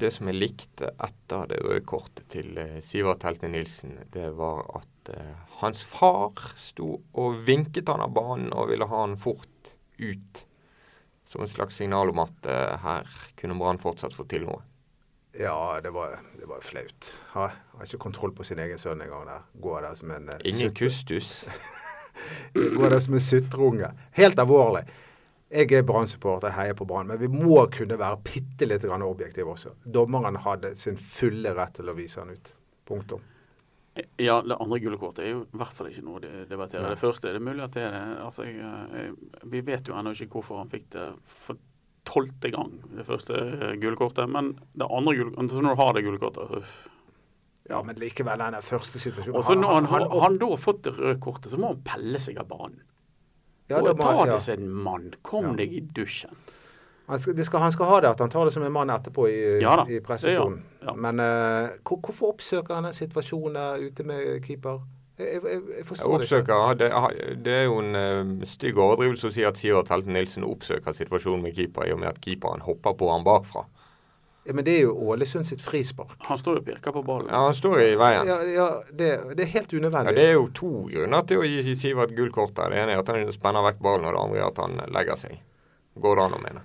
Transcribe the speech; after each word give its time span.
det 0.00 0.12
som 0.14 0.28
jeg 0.30 0.38
likte 0.38 0.90
etter 1.02 1.48
det 1.50 1.62
røde 1.64 1.84
kortet 1.88 2.28
til 2.32 2.56
eh, 2.60 2.78
Sivert 2.84 3.24
Helte 3.26 3.50
Nilsen, 3.50 3.98
det 4.14 4.30
var 4.38 4.64
at 4.80 5.10
eh, 5.14 5.34
hans 5.62 5.84
far 5.88 6.52
sto 6.60 7.00
og 7.16 7.40
vinket 7.46 7.88
han 7.92 8.04
av 8.04 8.14
banen 8.16 8.52
og 8.52 8.70
ville 8.72 8.88
ha 8.90 9.02
han 9.04 9.18
fort 9.20 9.74
ut. 9.98 10.42
Som 11.26 11.42
et 11.42 11.50
slags 11.50 11.80
signal 11.80 12.12
om 12.12 12.22
at 12.22 12.46
eh, 12.46 12.76
her 12.84 13.12
kunne 13.38 13.58
Brann 13.58 13.82
fortsatt 13.82 14.14
få 14.14 14.28
til 14.30 14.46
noe. 14.46 14.62
Ja, 15.38 15.80
det 15.82 15.90
var, 15.90 16.18
det 16.38 16.46
var 16.48 16.60
flaut. 16.60 17.08
Ha, 17.34 17.48
har 17.76 17.88
ikke 17.88 18.00
kontroll 18.00 18.32
på 18.32 18.44
sin 18.46 18.60
egen 18.62 18.78
sønn 18.80 19.02
engang. 19.04 19.26
der. 19.28 19.42
Går 19.60 19.82
der 19.84 19.96
som 19.98 20.12
en 20.14 20.28
eh, 20.32 20.44
Ingen 20.48 20.74
kustus. 20.74 21.44
Går 22.78 22.90
der 22.90 23.00
som 23.00 23.18
en 23.18 23.20
sutreunge. 23.20 23.90
Helt 24.16 24.38
alvorlig. 24.38 24.86
Jeg 25.50 25.70
er 25.78 25.84
Brann-supporter, 25.86 26.48
jeg 26.50 26.56
heier 26.58 26.74
på 26.74 26.86
Brann, 26.90 27.06
men 27.06 27.20
vi 27.20 27.28
må 27.30 27.60
kunne 27.70 27.96
være 28.00 28.18
bitte 28.26 28.66
litt 28.66 28.84
objektive 28.84 29.52
også. 29.52 29.74
Dommeren 29.94 30.36
hadde 30.42 30.72
sin 30.76 30.96
fulle 30.98 31.52
rett 31.54 31.74
til 31.78 31.88
å 31.88 31.94
vise 31.94 32.18
han 32.20 32.30
ut. 32.34 32.50
Punktum. 32.86 33.20
Ja, 34.20 34.40
det 34.42 34.56
andre 34.60 34.78
gule 34.82 34.98
kortet 35.00 35.24
er 35.24 35.30
jo 35.30 35.44
i 35.46 35.56
hvert 35.56 35.72
fall 35.78 35.86
ikke 35.88 36.02
noe 36.04 36.18
å 36.18 36.20
de- 36.20 36.44
debattere. 36.50 36.82
Nei. 36.82 36.90
Det 36.90 37.00
første 37.00 37.30
er 37.30 37.38
det 37.38 37.42
mulig 37.46 37.62
at 37.64 37.72
det 37.78 37.84
er 37.86 37.94
det. 37.94 38.02
Altså, 38.26 38.44
jeg, 38.44 38.58
jeg, 38.92 39.14
vi 39.54 39.62
vet 39.64 39.88
jo 39.88 39.94
ennå 39.96 40.12
ikke 40.12 40.28
hvorfor 40.34 40.58
han 40.60 40.68
fikk 40.68 40.90
det 40.92 41.06
for 41.46 41.56
tolvte 42.06 42.50
gang, 42.52 42.74
det 42.94 43.06
første 43.08 43.38
eh, 43.38 43.72
gule 43.80 43.96
kortet. 43.96 44.28
Men 44.28 44.52
det 44.76 44.90
andre 44.90 45.14
gule 45.16 45.32
kortet, 45.32 45.56
når 45.62 45.78
du 45.78 45.80
har 45.80 45.94
det 45.96 46.04
gule 46.04 46.20
kortet. 46.20 46.66
Ja, 47.70 47.80
men 47.82 47.96
likevel, 47.98 48.38
den 48.38 48.60
første 48.62 49.00
situasjonen 49.02 49.38
Og 49.40 49.46
så 49.48 49.56
når 49.58 49.72
han, 49.78 49.88
han- 49.94 50.04
han, 50.10 50.20
han 50.26 50.36
da 50.42 50.50
har 50.52 50.60
fått 50.62 50.82
det 50.86 50.92
røde 50.98 51.16
kortet, 51.24 51.50
så 51.54 51.58
må 51.58 51.72
han 51.72 51.80
pelle 51.86 52.20
seg 52.22 52.36
av 52.42 52.50
banen. 52.52 52.82
Ja, 53.68 53.80
og 53.80 54.00
ta 54.00 54.26
det 54.26 54.42
som 54.42 54.60
en 54.60 54.68
mann. 54.70 55.10
Kom 55.22 55.50
Ja. 55.50 55.56
deg 55.62 55.72
i 55.72 55.80
dusjen. 55.80 56.36
Han 57.06 57.20
skal, 57.22 57.36
det 57.38 57.46
skal, 57.46 57.60
han 57.62 57.72
skal 57.72 57.86
ha 57.86 58.00
det 58.02 58.08
at 58.10 58.20
han 58.20 58.30
tar 58.30 58.44
det 58.48 58.52
som 58.52 58.64
en 58.66 58.72
mann 58.72 58.90
etterpå 58.90 59.28
i, 59.30 59.60
Ja 59.62 59.84
i 59.86 60.00
pressesonen. 60.02 60.62
Ja. 60.82 60.94
Men 60.94 61.20
uh, 61.22 61.68
hvor, 61.86 62.00
hvorfor 62.02 62.32
oppsøker 62.34 62.74
han 62.74 62.84
den 62.88 62.92
situasjonen 62.96 63.54
der 63.54 63.84
ute 63.86 64.02
med 64.02 64.40
keeper? 64.42 64.80
Jeg, 65.18 65.38
jeg, 65.38 65.42
jeg, 65.44 65.52
forstår 65.52 65.76
Jeg 65.76 65.86
forstår 65.86 66.18
det 66.18 66.40
ikke. 66.42 66.54
oppsøker, 66.54 66.74
det, 67.36 67.44
det 67.44 67.54
er 67.54 67.62
jo 67.64 67.78
en 67.78 67.94
uh, 68.40 68.46
stygg 68.46 68.78
overdrivelse 68.78 69.30
å 69.30 69.36
si 69.36 69.46
at 69.46 69.56
Sivert 69.56 69.88
Helten 69.94 70.12
Nilsen 70.18 70.44
oppsøker 70.44 70.92
situasjonen 70.98 71.46
med 71.46 71.54
keeper, 71.56 71.86
i 71.86 71.94
og 71.94 72.02
med 72.02 72.10
at 72.10 72.18
keeperen 72.20 72.66
hopper 72.66 72.98
på 72.98 73.12
han 73.12 73.24
bakfra. 73.24 73.64
Ja, 74.46 74.54
men 74.54 74.64
det 74.64 74.76
er 74.76 74.84
jo 74.86 74.92
Ålesund 75.10 75.46
sitt 75.48 75.62
frispark. 75.64 76.14
Han 76.28 76.38
står 76.38 76.58
jo 76.58 76.62
og 76.62 76.66
pirker 76.68 76.94
på 76.94 77.02
ballen. 77.02 77.30
Ja, 77.32 77.40
Han 77.48 77.54
står 77.58 77.80
i 77.82 77.88
veien. 77.98 78.28
Ja, 78.30 78.36
ja 78.46 78.68
det, 78.92 79.10
det 79.34 79.42
er 79.42 79.50
helt 79.56 79.72
unødvendig. 79.74 80.12
Ja. 80.12 80.18
Det 80.20 80.26
er 80.28 80.36
jo 80.36 80.46
to 80.54 80.70
grunner 80.92 81.26
til 81.26 81.42
å 81.42 81.48
gi 81.48 81.74
Sivert 81.74 82.14
gult 82.14 82.34
kort. 82.36 82.54
der. 82.54 82.70
Det 82.70 82.84
ene 82.84 82.94
er 82.94 83.02
at 83.02 83.10
han 83.10 83.32
spenner 83.34 83.66
vekk 83.66 83.82
ballen, 83.82 84.06
og 84.06 84.14
det 84.14 84.22
andre 84.22 84.40
er 84.40 84.46
at 84.46 84.62
han 84.62 84.78
legger 84.94 85.18
seg. 85.18 85.40
Går 85.98 86.16
det 86.20 86.26
an 86.28 86.38
å 86.38 86.42
mene. 86.44 86.62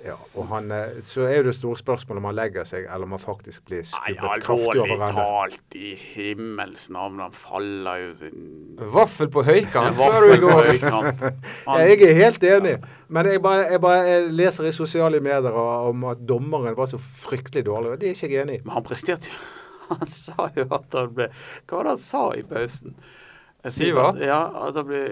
Ja, 0.00 0.14
og 0.34 0.46
han, 0.48 0.70
eh, 0.72 1.00
så 1.04 1.26
er 1.28 1.34
jo 1.38 1.42
det 1.50 1.52
store 1.58 1.76
spørsmålet 1.76 2.22
om 2.22 2.28
han 2.30 2.36
legger 2.38 2.64
seg, 2.64 2.86
eller 2.88 3.04
om 3.04 3.10
han 3.16 3.20
faktisk 3.20 3.66
blir 3.68 3.82
Nei, 3.82 3.90
skubbet 3.90 4.44
kraftig 4.46 4.54
alvorlig 4.54 4.80
over 4.86 5.02
ende. 5.04 5.24
talt, 5.26 5.76
i 5.76 5.90
himmels 6.14 6.86
navn, 6.94 7.18
han 7.20 7.34
faller 7.36 8.00
jo 8.06 8.14
sin 8.22 8.46
Vaffel 8.94 9.28
på 9.34 9.44
høykant, 9.44 9.98
sa 9.98 10.00
Vaffel 10.00 10.30
du 10.30 10.32
i 10.32 10.40
går. 10.46 10.70
Ja, 11.66 11.78
jeg 11.84 12.00
er 12.08 12.14
helt 12.22 12.44
enig, 12.48 12.74
men 13.12 13.28
jeg 13.28 13.42
bare, 13.44 13.66
jeg 13.74 13.80
bare 13.84 14.06
jeg 14.08 14.32
leser 14.40 14.70
i 14.70 14.72
sosiale 14.72 15.20
medier 15.20 15.52
om 15.60 16.04
at 16.14 16.24
dommeren 16.28 16.76
var 16.78 16.88
så 16.88 16.98
fryktelig 17.00 17.66
dårlig, 17.68 17.90
og 17.92 18.00
det 18.00 18.08
er 18.08 18.16
ikke 18.16 18.32
jeg 18.32 18.46
enig 18.46 18.60
i. 18.60 18.62
Men 18.64 18.78
han 18.78 18.86
presterte 18.88 19.28
jo 19.34 19.40
Han 19.90 20.06
sa 20.14 20.46
jo 20.56 20.64
at 20.70 20.94
han 20.94 21.08
ble 21.16 21.26
Hva 21.66 21.76
var 21.80 21.88
det 21.88 21.92
han 21.96 21.98
sa 22.06 22.22
i 22.38 22.44
pausen? 22.46 22.94
Siva? 23.66 23.70
Sivert? 24.14 24.20
Ja, 24.24 24.38
at 24.68 24.78
han 24.78 24.86
ble 24.88 25.02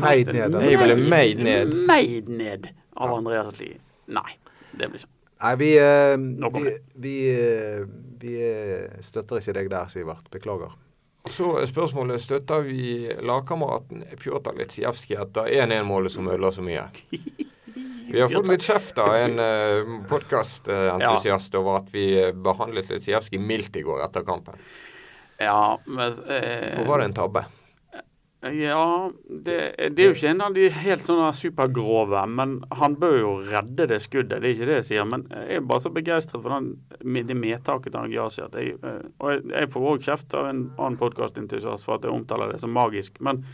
Meid 0.00 0.32
ned. 0.34 0.56
Jeg 0.64 0.80
ble 0.80 0.96
meid 0.98 1.38
ned. 1.44 1.74
Meid 1.86 2.28
ned 2.32 2.66
av. 2.96 3.12
Andreas 3.20 3.52
Lie. 3.60 3.76
Nei, 4.10 4.36
det 4.74 4.90
blir 4.90 5.02
ikke 5.02 5.16
Nei, 5.40 5.54
vi, 5.56 5.70
eh, 5.80 6.18
vi, 6.20 6.72
vi, 7.00 7.14
eh, 7.32 7.84
vi 8.20 8.32
eh, 8.44 8.98
støtter 9.00 9.40
ikke 9.40 9.54
deg 9.56 9.70
der, 9.72 9.86
Sivert. 9.88 10.26
Beklager. 10.28 10.74
Så 11.32 11.54
er 11.60 11.68
spørsmålet 11.68 12.20
støtter 12.20 12.66
vi 12.66 13.08
lagkameraten 13.24 14.04
Pjotr 14.20 14.56
Litsjevskij 14.58 15.16
etter 15.20 15.48
1-1-målet 15.48 16.12
som 16.12 16.28
ødela 16.28 16.52
så 16.52 16.64
mye. 16.64 16.84
Vi 18.10 18.18
har 18.18 18.28
fått 18.28 18.48
litt 18.50 18.64
kjeft 18.66 18.96
av 18.98 19.12
en 19.14 19.36
uh, 19.38 19.90
podkastentusiast 20.10 21.54
over 21.54 21.76
at 21.78 21.92
vi 21.94 22.08
eh, 22.18 22.32
behandlet 22.34 22.88
Litsjevskij 22.90 23.38
mildt 23.38 23.76
i 23.78 23.84
går 23.86 24.02
etter 24.02 24.24
kampen. 24.26 24.58
Ja, 25.38 25.78
men 25.86 26.16
eh, 26.26 26.72
For 26.74 26.88
var 26.88 26.98
det 26.98 27.10
en 27.12 27.14
tabbe? 27.14 27.44
Ja, 28.40 29.10
det, 29.28 29.56
det 29.92 30.00
er 30.00 30.06
jo 30.06 30.14
ikke 30.14 30.30
en 30.30 30.40
av 30.40 30.54
de 30.56 30.70
helt 30.72 31.04
sånne 31.04 31.26
supergrove, 31.36 32.22
men 32.32 32.54
han 32.72 32.94
bør 33.00 33.16
jo 33.18 33.32
redde 33.50 33.84
det 33.90 33.98
skuddet. 34.00 34.40
Det 34.40 34.48
er 34.48 34.54
ikke 34.54 34.68
det 34.70 34.78
jeg 34.78 34.86
sier. 34.88 35.08
Men 35.08 35.26
jeg 35.28 35.58
er 35.58 35.66
bare 35.68 35.84
så 35.84 35.92
begeistret 35.92 36.40
for 36.40 36.54
den, 36.54 36.70
med 37.04 37.28
det 37.28 37.36
medtaket 37.36 37.92
til 37.92 38.14
gjør 38.16 38.32
seg. 38.32 38.56
jeg, 38.56 38.78
eh, 38.80 39.02
Og 39.20 39.34
jeg, 39.34 39.44
jeg 39.52 39.72
får 39.74 39.90
òg 39.90 40.08
kjeft 40.08 40.38
av 40.40 40.48
en 40.48 40.62
annen 40.78 40.96
podkastinteressert 41.02 41.84
for 41.84 41.98
at 41.98 42.08
jeg 42.08 42.16
omtaler 42.16 42.54
det 42.54 42.62
som 42.64 42.72
magisk. 42.72 43.20
Men 43.20 43.44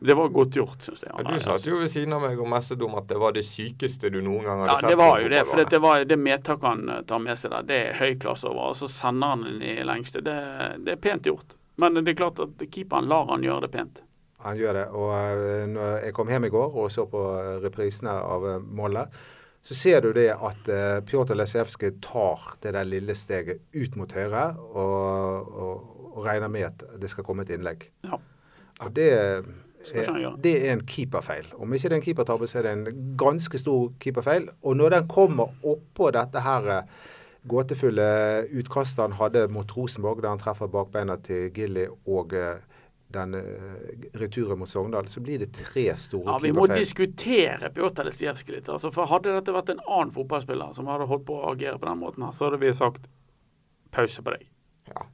det 0.00 0.16
var 0.16 0.32
godt 0.32 0.56
gjort, 0.56 0.80
syns 0.88 1.04
jeg. 1.04 1.12
Ja, 1.12 1.28
du 1.28 1.44
satt 1.44 1.68
jo 1.68 1.82
ved 1.82 1.92
siden 1.92 2.16
av 2.16 2.24
meg 2.24 2.40
og 2.40 2.48
messet 2.48 2.80
om 2.86 2.96
at 2.96 3.08
det 3.12 3.20
var 3.20 3.36
det 3.36 3.44
sykeste 3.44 4.08
du 4.14 4.20
noen 4.22 4.44
gang 4.46 4.62
hadde 4.62 4.72
Ja, 4.72 4.80
sett. 4.80 4.90
det 4.94 5.00
var 5.04 5.20
jo 5.20 5.28
det. 5.36 5.44
For 5.50 5.64
det, 5.68 5.84
var, 5.84 6.08
det 6.08 6.20
medtaket 6.22 6.68
han 6.70 6.88
eh, 6.96 7.04
tar 7.04 7.20
med 7.28 7.36
seg 7.44 7.52
der, 7.52 7.68
det 7.68 7.84
er 7.90 8.00
høy 8.00 8.16
klasse 8.24 8.48
over. 8.48 8.72
Og 8.72 8.80
så 8.80 8.88
sender 8.88 9.36
han 9.36 9.44
den 9.50 9.60
i 9.68 9.76
lengste. 9.84 10.24
Det, 10.24 10.38
det 10.86 10.96
er 10.96 11.02
pent 11.10 11.28
gjort. 11.28 11.58
Men 11.78 11.98
det 12.00 12.12
er 12.12 12.18
klart 12.18 12.40
at 12.42 12.62
keeperen 12.74 13.08
lar 13.10 13.28
han 13.30 13.44
gjøre 13.46 13.66
det 13.66 13.72
pent. 13.74 14.00
Han 14.44 14.58
gjør 14.58 14.76
det. 14.76 14.86
Og 14.94 15.10
eh, 15.16 15.66
når 15.70 15.98
jeg 16.06 16.14
kom 16.14 16.30
hjem 16.30 16.46
i 16.48 16.52
går 16.54 16.78
og 16.78 16.92
så 16.94 17.06
på 17.10 17.24
eh, 17.38 17.58
reprisene 17.64 18.14
av 18.14 18.46
eh, 18.46 18.62
målet, 18.62 19.18
så 19.68 19.74
ser 19.74 20.00
du 20.04 20.12
det 20.14 20.30
at 20.32 20.68
Pjotr 21.04 21.34
Lesevskij 21.36 21.96
tar 22.00 22.44
det 22.62 22.70
der 22.72 22.86
lille 22.88 23.12
steget 23.18 23.58
ut 23.74 23.96
mot 23.98 24.12
høyre 24.14 24.44
og, 24.54 25.48
og, 25.50 25.82
og 26.14 26.20
regner 26.24 26.48
med 26.48 26.68
at 26.70 26.84
det 27.02 27.10
skal 27.10 27.26
komme 27.26 27.44
et 27.44 27.50
innlegg. 27.52 27.82
Ja. 28.06 28.16
Og 28.86 28.94
det, 28.96 29.08
er, 29.12 29.42
det 30.40 30.54
er 30.54 30.72
en 30.72 30.84
keeperfeil. 30.88 31.50
Om 31.58 31.74
ikke 31.74 31.90
det 31.90 31.98
er 31.98 32.00
en 32.00 32.06
keepertabbe, 32.06 32.48
så 32.48 32.62
er 32.62 32.68
det 32.68 32.72
en 32.78 33.04
ganske 33.20 33.60
stor 33.60 33.90
keeperfeil. 34.00 34.48
Og 34.62 34.78
når 34.78 34.94
den 34.94 35.10
kommer 35.10 35.52
oppå 35.66 36.14
dette 36.16 36.46
her 36.46 36.70
gåtefulle 37.46 38.08
utkastet 38.58 39.04
han 39.04 39.12
hadde 39.18 39.46
mot 39.52 39.76
Rosenborg, 39.76 40.22
der 40.22 40.34
han 40.34 40.42
treffer 40.42 40.66
bakbeina 40.72 41.16
til 41.22 41.50
Gilly 41.54 41.86
og 42.06 42.34
eh, 42.34 42.58
den 43.14 43.34
eh, 43.34 44.08
returen 44.20 44.58
mot 44.58 44.68
Sogndal, 44.68 45.08
så 45.08 45.20
blir 45.24 45.38
det 45.40 45.52
tre 45.56 45.86
store 45.96 46.26
Ja, 46.28 46.38
Vi 46.42 46.52
må 46.52 46.66
keeperfeil. 46.66 46.84
diskutere 46.84 47.70
Pjotr 47.72 48.04
Lesijevskij 48.04 48.58
litt. 48.58 48.68
Altså, 48.68 48.90
for 48.92 49.08
Hadde 49.08 49.32
dette 49.38 49.54
vært 49.54 49.70
en 49.72 49.80
annen 49.86 50.12
fotballspiller 50.12 50.74
som 50.76 50.90
hadde 50.92 51.06
holdt 51.08 51.24
på 51.28 51.38
å 51.38 51.52
agere 51.54 51.78
på 51.78 51.88
den 51.88 52.02
måten, 52.02 52.26
her, 52.26 52.34
så 52.36 52.48
hadde 52.48 52.60
vi 52.60 52.72
sagt 52.76 53.08
pause 53.94 54.22
på 54.22 54.34
deg. 54.34 54.44
Ja. 54.90 55.06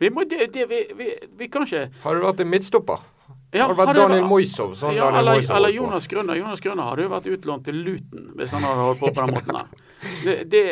Vi, 0.00 0.08
må, 0.10 0.24
det, 0.24 0.48
det, 0.54 0.64
vi, 0.70 0.80
vi, 0.96 1.10
vi 1.38 1.48
kan 1.52 1.66
ikke 1.66 1.90
Har 2.02 2.16
du 2.16 2.24
vært 2.24 2.40
en 2.40 2.48
midtstopper? 2.50 3.04
ja, 3.52 3.66
hadde 3.66 3.74
det 3.74 3.78
vært 3.78 3.88
hadde 3.92 4.00
Daniel 4.00 4.24
Moisov? 4.30 4.72
Sånn 4.80 4.96
ja, 4.96 5.10
Daniel 5.12 5.28
eller, 5.28 5.44
eller. 5.58 5.74
Jonas 5.76 6.08
Grønner. 6.08 6.40
Jonas 6.40 6.64
Grønner 6.64 6.88
hadde 6.88 7.04
jo 7.04 7.12
vært 7.12 7.28
utlånt 7.36 7.64
til 7.68 7.78
Luton 7.84 8.32
hvis 8.40 8.56
han 8.56 8.64
hadde 8.64 8.88
holdt 8.88 9.02
på 9.02 9.12
på 9.12 9.26
den 9.26 9.36
måten. 9.36 9.78
Det, 10.24 10.36
det, 10.50 10.62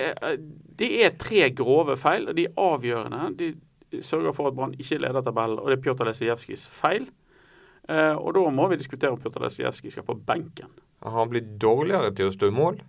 det 0.80 0.90
er 1.04 1.16
tre 1.20 1.50
grove 1.52 1.96
feil, 2.00 2.28
og 2.30 2.36
de 2.38 2.46
er 2.48 2.60
avgjørende. 2.60 3.24
De 3.38 4.02
sørger 4.04 4.32
for 4.36 4.48
at 4.48 4.56
Brann 4.56 4.76
ikke 4.78 5.00
leder 5.02 5.24
tabellen, 5.24 5.60
og 5.60 5.70
det 5.70 5.78
er 5.78 5.82
Pjotr 5.84 6.08
Lesijevskijs 6.08 6.68
feil. 6.72 7.08
Eh, 7.90 8.14
og 8.14 8.34
da 8.36 8.46
må 8.54 8.68
vi 8.70 8.78
diskutere 8.80 9.12
om 9.12 9.20
Pjotr 9.20 9.44
Lesijevskij 9.44 9.94
skal 9.94 10.06
på 10.06 10.16
benken. 10.26 10.72
Han 11.04 11.30
blitt 11.32 11.56
dårligere 11.60 12.12
til 12.14 12.28
å 12.28 12.34
stå 12.34 12.50
i 12.50 12.54
mål? 12.54 12.80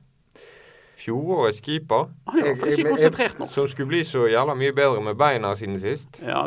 Fjorårets 1.02 1.62
keeper, 1.66 2.10
er 2.30 2.38
i 2.38 2.42
Jeg- 2.46 2.58
ikke 2.58 2.68
jeg- 2.78 2.86
konsentrert 2.92 3.40
nå. 3.40 3.48
som 3.50 3.68
skulle 3.68 3.88
bli 3.90 4.04
så 4.06 4.28
jævla 4.30 4.54
mye 4.58 4.74
bedre 4.78 5.02
med 5.04 5.18
beina 5.18 5.54
siden 5.56 5.80
sist, 5.82 6.20
Ja, 6.22 6.44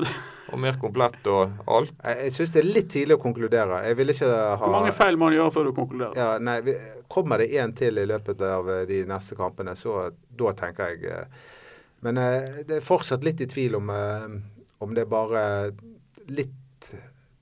og 0.52 0.58
mer 0.60 0.72
komplett 0.78 1.26
og 1.26 1.50
alt. 1.66 1.92
Jeg, 2.04 2.18
jeg 2.24 2.32
syns 2.32 2.52
det 2.52 2.60
er 2.64 2.68
litt 2.74 2.88
tidlig 2.88 3.16
å 3.18 3.22
konkludere. 3.22 3.82
Jeg 3.88 3.96
vil 3.96 4.08
ikke 4.14 4.28
ha 4.30 4.56
Hvor 4.56 4.70
mange 4.80 4.92
feil 4.94 5.16
må 5.16 5.30
du 5.30 5.36
gjøre 5.40 5.52
før 5.52 5.64
du 5.64 5.72
konkluderer? 5.72 6.16
Ja, 6.16 6.38
nei, 6.38 6.60
vi, 6.60 6.74
Kommer 7.10 7.38
det 7.38 7.50
én 7.52 7.74
til 7.76 7.98
i 7.98 8.06
løpet 8.06 8.40
av 8.42 8.68
eh, 8.68 8.84
de 8.86 9.04
neste 9.06 9.34
kampene, 9.36 9.74
så 9.76 10.12
da 10.36 10.52
tenker 10.52 10.88
jeg 10.94 11.04
eh, 11.04 11.24
Men 12.02 12.18
eh, 12.18 12.62
det 12.64 12.76
er 12.76 12.80
fortsatt 12.80 13.24
litt 13.24 13.40
i 13.40 13.46
tvil 13.46 13.74
om, 13.76 13.88
om 14.80 14.94
det 14.94 15.02
er 15.02 15.10
bare 15.10 15.72
litt 16.28 16.50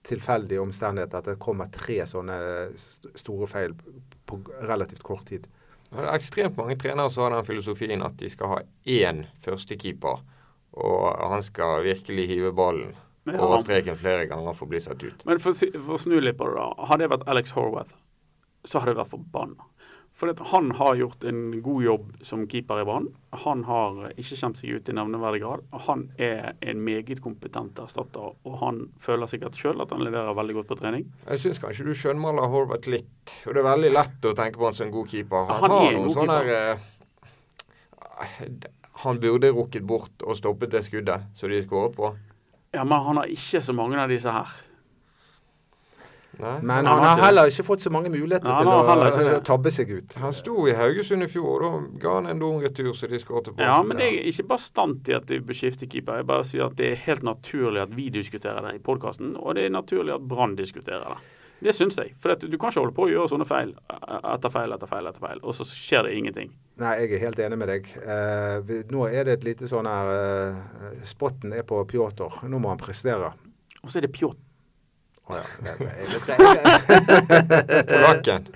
tilfeldig 0.02 0.58
omstendighet 0.60 1.14
at 1.14 1.24
det 1.24 1.38
kommer 1.38 1.68
tre 1.70 2.00
sånne 2.10 2.36
store 3.18 3.46
feil 3.46 3.74
på 4.26 4.40
relativt 4.62 5.02
kort 5.02 5.26
tid. 5.26 5.46
Det 5.92 6.00
er 6.00 6.14
ekstremt 6.16 6.56
mange 6.56 6.78
trenere 6.80 7.12
som 7.12 7.26
har 7.26 7.34
den 7.36 7.46
filosofien 7.46 8.02
at 8.04 8.14
de 8.20 8.30
skal 8.32 8.48
ha 8.54 8.60
én 8.88 9.26
førstekeeper, 9.44 10.22
og 10.72 11.24
han 11.34 11.44
skal 11.44 11.84
virkelig 11.84 12.28
hive 12.30 12.52
ballen 12.56 12.94
ja. 13.28 13.36
over 13.36 13.60
streken 13.60 13.98
flere 14.00 14.24
ganger 14.30 14.56
for 14.56 14.66
å 14.66 14.72
bli 14.72 14.80
satt 14.80 15.02
ut. 15.04 15.26
men 15.28 15.42
for, 15.42 15.52
for 15.54 15.98
å 15.98 16.00
snu 16.00 16.16
litt 16.20 16.38
på 16.38 16.48
det, 16.48 16.56
da. 16.56 16.88
Hadde 16.88 17.06
jeg 17.06 17.12
vært 17.12 17.28
Alex 17.34 17.52
Horwath, 17.58 17.92
så 18.64 18.80
hadde 18.80 18.94
jeg 18.94 19.02
vært 19.02 19.12
forbanna. 19.12 19.68
For 20.22 20.30
han 20.52 20.68
har 20.78 20.94
gjort 20.94 21.24
en 21.26 21.62
god 21.62 21.82
jobb 21.82 22.10
som 22.22 22.44
keeper 22.46 22.78
i 22.78 22.84
Brann. 22.86 23.08
Han 23.42 23.64
har 23.66 24.12
ikke 24.12 24.36
kjent 24.38 24.60
seg 24.60 24.70
ut 24.76 24.86
i 24.86 24.94
nevneverdig 24.94 25.40
grad. 25.42 25.64
Han 25.88 26.04
er 26.14 26.52
en 26.62 26.78
meget 26.86 27.18
kompetent 27.24 27.74
erstatter, 27.82 28.30
og 28.46 28.54
han 28.60 28.78
føler 29.02 29.26
sikkert 29.26 29.58
sjøl 29.58 29.82
at 29.82 29.90
han 29.90 30.04
leverer 30.06 30.30
veldig 30.38 30.54
godt 30.60 30.70
på 30.70 30.78
trening. 30.78 31.02
Jeg 31.26 31.42
syns 31.42 31.58
kanskje 31.64 31.88
du 31.88 31.94
skjønnmaler 31.98 32.46
Horvath 32.52 32.86
litt. 32.92 33.24
Og 33.48 33.56
det 33.56 33.60
er 33.64 33.66
veldig 33.66 33.90
lett 33.96 34.28
å 34.30 34.36
tenke 34.38 34.62
på 34.62 34.68
han 34.68 34.76
som 34.78 34.86
en 34.86 34.94
god 34.94 35.10
keeper. 35.10 35.42
Han, 35.50 35.58
Han 35.64 35.74
har 35.74 35.90
en 35.90 35.98
noen 36.04 36.16
sånne 36.20 36.38
der, 36.38 36.46
eh, 36.70 36.78
han 39.02 39.18
burde 39.20 39.50
rukket 39.50 39.82
bort 39.82 40.22
og 40.22 40.38
stoppet 40.38 40.70
det 40.70 40.84
skuddet 40.86 41.26
som 41.34 41.50
de 41.50 41.66
skåret 41.66 41.98
på. 41.98 42.14
Ja, 42.72 42.86
men 42.86 43.02
han 43.04 43.16
har 43.18 43.26
ikke 43.26 43.58
så 43.66 43.74
mange 43.74 43.98
av 43.98 44.06
disse 44.12 44.30
her. 44.30 44.46
Nei. 46.40 46.54
Men 46.64 46.86
han 46.88 47.02
har 47.04 47.20
heller 47.26 47.50
ikke 47.50 47.64
fått 47.66 47.82
så 47.84 47.90
mange 47.92 48.08
muligheter 48.12 48.48
Nei, 48.48 48.62
til 49.12 49.28
å 49.34 49.40
tabbe 49.44 49.72
seg 49.74 49.90
ut. 49.92 50.16
Han 50.22 50.32
sto 50.36 50.64
i 50.70 50.76
Haugesund 50.78 51.26
i 51.26 51.28
fjor, 51.30 51.66
og 51.66 51.74
da 51.76 52.00
ga 52.04 52.14
han 52.16 52.30
en 52.32 52.40
dum 52.40 52.62
retur 52.62 52.92
så 52.96 53.10
de 53.10 53.20
skåret 53.20 53.52
på. 53.52 53.60
Ja, 53.60 53.82
men 53.84 54.00
jeg 54.00 54.16
er 54.22 54.30
ikke 54.30 54.48
bastant 54.54 55.10
i 55.12 55.16
at 55.18 55.28
de 55.28 55.42
bør 55.44 55.58
skifte 55.58 55.88
keeper. 55.90 56.22
Jeg 56.22 56.30
bare 56.30 56.48
sier 56.48 56.70
at 56.70 56.78
det 56.80 56.88
er 56.94 57.04
helt 57.04 57.26
naturlig 57.26 57.84
at 57.84 57.92
vi 57.96 58.08
diskuterer 58.14 58.64
det 58.64 58.78
i 58.78 58.82
podkasten, 58.82 59.36
og 59.36 59.58
det 59.58 59.68
er 59.68 59.76
naturlig 59.76 60.16
at 60.16 60.26
Brann 60.32 60.56
diskuterer 60.58 61.14
det. 61.14 61.38
Det 61.62 61.74
syns 61.76 61.94
jeg. 62.00 62.14
For 62.18 62.34
at 62.34 62.42
du 62.42 62.56
kan 62.58 62.72
ikke 62.72 62.82
holde 62.82 62.94
på 62.96 63.04
å 63.06 63.10
gjøre 63.12 63.30
sånne 63.30 63.46
feil 63.46 63.70
etter 63.92 64.50
feil 64.50 64.74
etter 64.74 64.90
feil, 64.90 65.06
etter 65.06 65.22
feil, 65.22 65.42
og 65.46 65.54
så 65.54 65.66
skjer 65.68 66.08
det 66.08 66.16
ingenting. 66.18 66.50
Nei, 66.82 66.94
jeg 67.04 67.12
er 67.18 67.22
helt 67.28 67.42
enig 67.44 67.58
med 67.60 67.70
deg. 67.70 67.90
Eh, 68.02 68.72
nå 68.90 69.04
er 69.06 69.28
det 69.28 69.36
et 69.36 69.46
lite 69.46 69.68
sånn 69.70 69.86
her 69.86 70.10
eh, 70.16 71.04
Spotten 71.06 71.54
er 71.54 71.66
på 71.68 71.78
Pjotr. 71.86 72.40
Nå 72.50 72.58
må 72.62 72.72
han 72.72 72.80
prestere. 72.80 73.30
Og 73.82 73.92
så 73.92 74.00
er 74.00 74.08
det 74.08 74.14
Pjot. 74.16 74.40
Å 75.30 75.38
ja. 75.38 75.44
Polakken. 77.92 78.48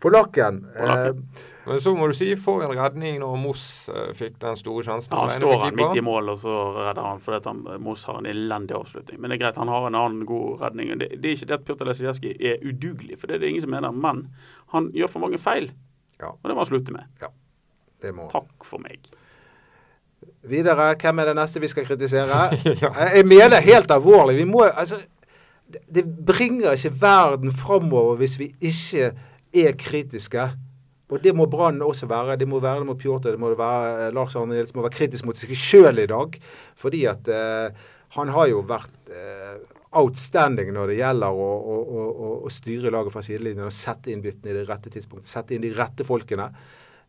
Polakken. 0.00 0.66
Eh, 0.76 1.14
Men 1.66 1.80
så 1.80 1.92
må 1.94 2.06
du 2.08 2.14
si, 2.16 2.30
for 2.40 2.62
en 2.64 2.72
redning 2.74 3.18
når 3.20 3.34
Moss 3.38 3.64
eh, 3.92 4.10
fikk 4.16 4.38
den 4.42 4.56
store 4.58 4.82
sjansen. 4.86 5.12
Ja, 5.12 5.26
han 5.28 5.34
står 5.36 5.58
han 5.64 5.76
midt 5.76 5.98
i 6.00 6.04
mål, 6.04 6.32
og 6.32 6.38
så 6.40 6.54
redder 6.78 7.04
han 7.04 7.20
fordi 7.22 7.50
han, 7.50 7.60
Moss 7.84 8.06
har 8.08 8.18
en 8.22 8.28
elendig 8.30 8.74
avslutning. 8.78 9.20
Men 9.20 9.30
det 9.30 9.36
er 9.38 9.42
greit, 9.44 9.60
han 9.60 9.68
har 9.70 9.86
en 9.90 9.98
annen 10.00 10.24
god 10.28 10.64
redning. 10.64 10.94
Det, 11.00 11.10
det 11.20 11.30
er 11.30 11.36
ikke 11.36 11.50
det 11.52 11.58
at 11.60 11.66
Pjotr 11.68 11.90
Lesijevskij 11.90 12.34
er 12.52 12.64
udugelig, 12.64 13.20
for 13.20 13.28
det 13.30 13.36
er 13.38 13.44
det 13.44 13.52
ingen 13.52 13.66
som 13.66 13.74
mener. 13.76 13.92
Men 13.92 14.24
han 14.74 14.88
gjør 14.96 15.12
for 15.14 15.26
mange 15.26 15.40
feil, 15.42 15.70
Ja. 16.20 16.32
og 16.32 16.48
det 16.48 16.56
må 16.56 16.64
han 16.64 16.70
slutte 16.72 16.96
med. 16.96 17.28
det 18.02 18.14
må. 18.16 18.28
Takk 18.32 18.64
for 18.64 18.80
meg. 18.80 19.04
Videre, 20.48 20.94
hvem 21.00 21.18
er 21.20 21.28
det 21.30 21.36
neste 21.36 21.60
vi 21.60 21.68
skal 21.68 21.84
kritisere? 21.86 22.40
Jeg 23.16 23.26
mener 23.28 23.60
helt 23.64 23.90
alvorlig. 23.92 24.38
Vi 24.40 24.44
må 24.48 24.64
altså 24.68 24.96
det- 25.88 26.06
bringer 26.26 26.74
ikke 26.74 27.00
verden 27.00 27.52
framover 27.52 28.16
hvis 28.20 28.38
vi 28.38 28.50
ikke 28.60 29.12
er 29.54 29.72
kritiske. 29.78 30.50
Og 31.10 31.22
det 31.22 31.34
må 31.34 31.46
Brann 31.50 31.82
også 31.82 32.06
være. 32.06 32.36
Det 32.38 32.48
må 32.48 32.60
være 32.60 32.84
det 32.84 32.86
må 32.86 32.94
Pjotr, 32.94 33.32
det 33.34 33.40
må 33.40 33.50
være 33.58 34.06
eh, 34.06 34.12
Lars 34.14 34.36
Arne 34.36 34.54
Nilsen 34.54 34.78
må 34.78 34.86
være 34.86 34.98
kritisk 34.98 35.26
mot 35.26 35.36
seg 35.36 35.56
sjøl 35.58 35.98
i 35.98 36.06
dag. 36.06 36.38
Fordi 36.78 37.04
at 37.10 37.28
eh, 37.28 37.70
han 38.16 38.28
har 38.28 38.46
jo 38.50 38.62
vært 38.66 39.10
eh, 39.10 39.56
outstanding 39.98 40.70
når 40.74 40.92
det 40.92 41.00
gjelder 41.00 41.34
å, 41.34 41.48
å, 41.74 41.78
å, 41.90 42.28
å 42.46 42.52
styre 42.52 42.92
laget 42.94 43.14
fra 43.14 43.24
sidelinjen 43.26 43.66
og 43.66 43.74
sette 43.74 44.12
inn 44.12 44.22
byttene 44.22 44.54
i 44.54 44.58
det 44.60 44.68
rette 44.68 44.92
tidspunktet. 44.92 45.30
Sette 45.30 45.56
inn 45.56 45.66
de 45.66 45.72
rette 45.74 46.06
folkene. 46.06 46.46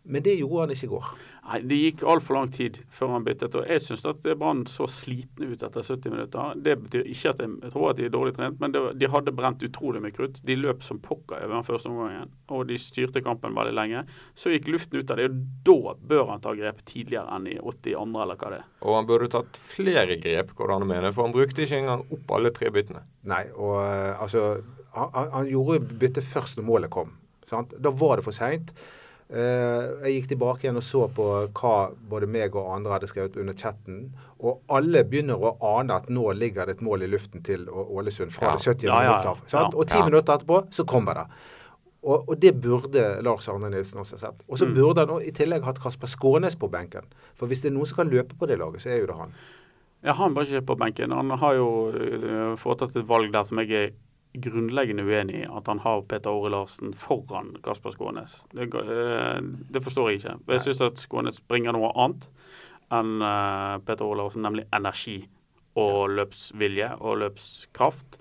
Men 0.04 0.24
det 0.26 0.34
gjorde 0.40 0.64
han 0.66 0.72
ikke 0.74 0.88
i 0.88 0.90
går. 0.90 1.10
Nei, 1.46 1.58
Det 1.62 1.78
gikk 1.78 2.02
altfor 2.10 2.34
lang 2.38 2.50
tid 2.54 2.78
før 2.90 3.12
han 3.14 3.24
byttet. 3.26 3.54
og 3.56 3.68
Jeg 3.70 3.82
syns 3.82 4.06
at 4.10 4.26
Brann 4.40 4.64
så 4.66 4.88
slitne 4.90 5.52
ut 5.52 5.62
etter 5.64 5.84
70 5.86 6.10
minutter. 6.10 6.56
Det 6.58 6.74
betyr 6.82 7.04
ikke 7.06 7.30
at 7.30 7.40
jeg, 7.44 7.50
jeg 7.62 7.72
tror 7.72 7.90
at 7.92 7.98
de 8.00 8.06
er 8.06 8.14
dårlig 8.14 8.34
trent, 8.36 8.60
men 8.60 8.72
det, 8.74 8.82
de 8.98 9.10
hadde 9.14 9.32
brent 9.38 9.62
utrolig 9.62 10.02
mye 10.02 10.12
krutt. 10.16 10.40
De 10.46 10.56
løp 10.58 10.82
som 10.84 10.98
pokker 11.00 11.44
over 11.46 11.54
den 11.54 11.68
første 11.68 11.90
omgangen, 11.92 12.32
og 12.50 12.66
de 12.68 12.78
styrte 12.82 13.22
kampen 13.26 13.54
veldig 13.58 13.74
lenge. 13.78 14.04
Så 14.34 14.50
gikk 14.56 14.72
luften 14.74 15.00
ut 15.04 15.12
av 15.14 15.18
det, 15.22 15.28
og 15.30 15.44
da 15.70 15.94
bør 16.14 16.26
han 16.32 16.42
ta 16.42 16.54
grep 16.58 16.82
tidligere 16.90 17.30
enn 17.38 17.46
i 17.52 17.60
82, 17.62 18.22
eller 18.24 18.36
hva 18.42 18.50
det 18.56 18.62
er. 18.64 18.66
Og 18.82 18.96
han 18.98 19.06
burde 19.10 19.30
tatt 19.38 19.62
flere 19.76 20.18
grep, 20.22 20.56
går 20.58 20.68
det 20.74 20.76
an 20.80 20.88
å 20.88 20.90
mene, 20.96 21.14
for 21.14 21.28
han 21.30 21.36
brukte 21.38 21.62
ikke 21.68 21.78
engang 21.84 22.08
opp 22.10 22.32
alle 22.40 22.50
tre 22.58 22.74
byttene. 22.74 23.04
Nei, 23.30 23.44
og 23.54 23.78
eh, 23.86 24.16
altså 24.18 24.64
Han, 24.98 25.08
han- 25.14 25.30
han 25.32 25.46
gjorde 25.48 25.80
byttet 26.02 26.26
først 26.28 26.58
når 26.58 26.66
målet 26.68 26.90
kom. 26.92 27.14
Sant? 27.48 27.72
Da 27.80 27.90
var 27.96 28.18
det 28.20 28.26
for 28.26 28.36
seint. 28.36 28.74
Jeg 29.32 30.12
gikk 30.18 30.28
tilbake 30.34 30.66
igjen 30.66 30.76
og 30.76 30.84
så 30.84 31.06
på 31.16 31.26
hva 31.56 31.76
både 32.12 32.28
meg 32.28 32.56
og 32.60 32.68
andre 32.76 32.92
hadde 32.98 33.08
skrevet 33.08 33.38
under 33.40 33.54
chatten. 33.56 34.10
Og 34.44 34.60
alle 34.70 35.04
begynner 35.08 35.40
å 35.40 35.54
ane 35.80 35.96
at 35.96 36.10
nå 36.12 36.26
ligger 36.36 36.66
det 36.68 36.78
et 36.80 36.82
mål 36.84 37.04
i 37.04 37.08
luften 37.08 37.44
til 37.44 37.64
Ålesund 37.70 38.32
fra 38.36 38.50
Ja. 38.52 38.56
det 38.58 38.66
70. 38.66 38.84
Ja, 38.90 39.02
ja, 39.04 39.16
minutter. 39.22 39.48
Sant? 39.48 39.74
Og 39.76 39.88
ti 39.88 40.02
minutter 40.04 40.34
etterpå 40.38 40.62
så 40.72 40.84
kommer 40.86 41.14
det. 41.14 41.26
Og, 42.04 42.30
og 42.30 42.40
det 42.42 42.56
burde 42.62 43.22
Lars 43.24 43.48
Arne 43.48 43.70
Nilsen 43.70 44.00
også 44.02 44.18
sett. 44.18 44.44
Og 44.50 44.58
så 44.58 44.66
Mm. 44.68 44.74
burde 44.76 45.06
han 45.08 45.22
i 45.22 45.32
tillegg 45.32 45.64
hatt 45.64 45.80
Kasper 45.80 46.08
Skånes 46.08 46.56
på 46.58 46.68
benken. 46.70 47.04
For 47.36 47.46
hvis 47.48 47.62
det 47.62 47.72
er 47.72 47.76
noen 47.78 47.86
som 47.86 47.96
kan 47.98 48.10
løpe 48.10 48.36
på 48.40 48.48
det 48.48 48.58
laget, 48.58 48.82
så 48.82 48.90
er 48.90 49.00
jo 49.02 49.06
det 49.08 49.16
han. 49.16 49.32
Ja, 50.04 50.14
Han 50.14 50.34
var 50.34 50.44
ikke 50.44 50.66
på 50.66 50.78
benken. 50.78 51.12
Han 51.12 51.30
har 51.30 51.54
jo 51.54 51.92
øh, 51.94 52.58
foretatt 52.58 52.96
et 52.98 53.08
valg 53.08 53.32
der 53.32 53.44
som 53.44 53.60
jeg 53.60 53.72
er 53.72 53.92
grunnleggende 54.34 55.04
uenig 55.04 55.42
i. 55.42 55.48
At 55.50 55.68
han 55.68 55.82
har 55.84 56.02
Peter 56.02 56.32
Åre 56.32 56.52
Larsen 56.54 56.94
foran 56.98 57.56
Kasper 57.64 57.96
Skånes. 57.96 58.46
Det, 58.52 58.70
øh, 58.76 59.42
det 59.74 59.84
forstår 59.84 60.10
jeg 60.10 60.22
ikke. 60.22 60.38
Jeg 60.48 60.62
syns 60.62 60.82
at 60.82 61.02
Skånes 61.02 61.42
bringer 61.42 61.76
noe 61.76 61.92
annet 61.96 62.28
enn 62.92 63.22
øh, 63.24 63.78
Peter 63.88 64.06
Åre 64.08 64.22
Larsen, 64.24 64.46
nemlig 64.46 64.68
energi 64.76 65.22
og 65.80 66.12
løpsvilje 66.18 66.94
og 67.00 67.22
løpskraft. 67.24 68.20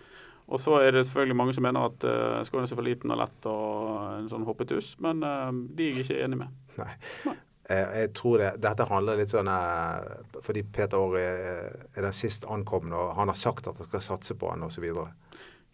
Og 0.51 0.59
så 0.59 0.81
er 0.83 0.91
det 0.91 1.05
selvfølgelig 1.07 1.37
mange 1.37 1.55
som 1.55 1.63
mener 1.67 1.87
at 1.91 2.05
øh, 2.05 2.41
Skånes 2.47 2.73
er 2.73 2.79
for 2.79 2.87
liten 2.87 3.15
og 3.15 3.23
lett 3.23 3.47
og 3.51 4.19
en 4.19 4.33
sånn 4.33 4.47
hoppetuss, 4.47 4.97
men 5.03 5.23
de 5.23 5.87
er 5.87 5.95
jeg 5.95 6.09
ikke 6.09 6.25
enig 6.25 6.43
med. 6.43 6.59
Nei. 6.81 7.39
Jeg 7.71 8.11
tror 8.19 8.41
det, 8.41 8.51
Dette 8.65 8.87
handler 8.91 9.21
litt 9.21 9.31
sånn 9.31 9.49
eh, 9.51 10.41
Fordi 10.43 10.65
Peter 10.75 10.99
Aare 10.99 11.23
er, 11.23 11.77
den 11.95 12.15
sist 12.17 12.47
ankomne, 12.51 12.97
og 12.97 13.15
han 13.19 13.31
har 13.31 13.39
sagt 13.39 13.69
at 13.71 13.79
han 13.79 13.87
skal 13.87 14.03
satse 14.03 14.35
på 14.39 14.51
han 14.51 14.65
osv. 14.67 14.89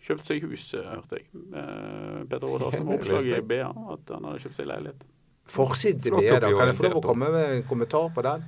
Kjøpt 0.07 0.29
seg 0.29 0.45
hus, 0.47 0.69
øh, 0.79 0.85
hørte 0.87 1.19
jeg. 1.19 1.25
Eh, 1.35 2.21
Peter 2.31 2.47
Åre 2.47 2.61
Larsen 2.63 2.87
oppslag 2.95 3.27
i. 3.27 3.41
BA 3.43 3.67
at 3.97 4.13
han 4.15 4.29
hadde 4.29 4.43
kjøpt 4.45 4.61
seg 4.61 4.69
leilighet. 4.71 5.03
Forsiden 5.51 6.01
til 6.05 6.15
BA, 6.15 6.39
da. 6.43 6.51
Kan 6.55 6.71
jeg 6.71 6.77
få 6.79 6.89
lov 6.89 7.01
å 7.01 7.03
komme 7.09 7.31
med 7.35 7.51
en 7.57 7.65
kommentar 7.67 8.09
på 8.15 8.23
den? 8.27 8.45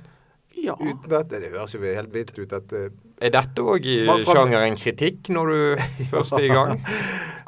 Ja. 0.59 0.73
Uten 0.81 1.13
at, 1.13 1.29
Det 1.29 1.51
høres 1.53 1.73
jo 1.75 1.79
helt 1.83 2.11
vilt 2.13 2.33
ut 2.39 2.53
at 2.57 2.71
eh, 2.73 2.89
Er 3.21 3.29
dette 3.31 3.61
òg 3.63 3.85
i 3.85 3.99
sjangeren 4.25 4.75
kritikk 4.79 5.29
når 5.31 5.51
du 5.53 5.83
først 6.11 6.33
er 6.39 6.47
i 6.47 6.49
gang? 6.51 6.81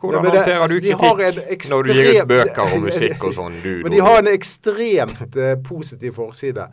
Hvordan 0.02 0.24
Ja, 0.25 0.31
det- 0.31 0.38
håndterer 0.38 0.68
du 0.68 0.75
har 1.02 1.16
kritikk 1.18 1.66
når 1.72 1.84
du 1.84 1.92
gir 1.94 2.12
ut 2.22 2.28
bøker 2.30 2.75
og 2.75 2.80
musikk 2.88 3.25
og 3.28 3.34
sånn? 3.36 3.58
Du, 3.63 3.72
Men 3.84 3.92
de 3.96 4.00
har 4.06 4.19
en 4.22 4.30
ekstremt 4.31 5.36
eh, 5.36 5.56
positiv 5.66 6.16
forside. 6.19 6.68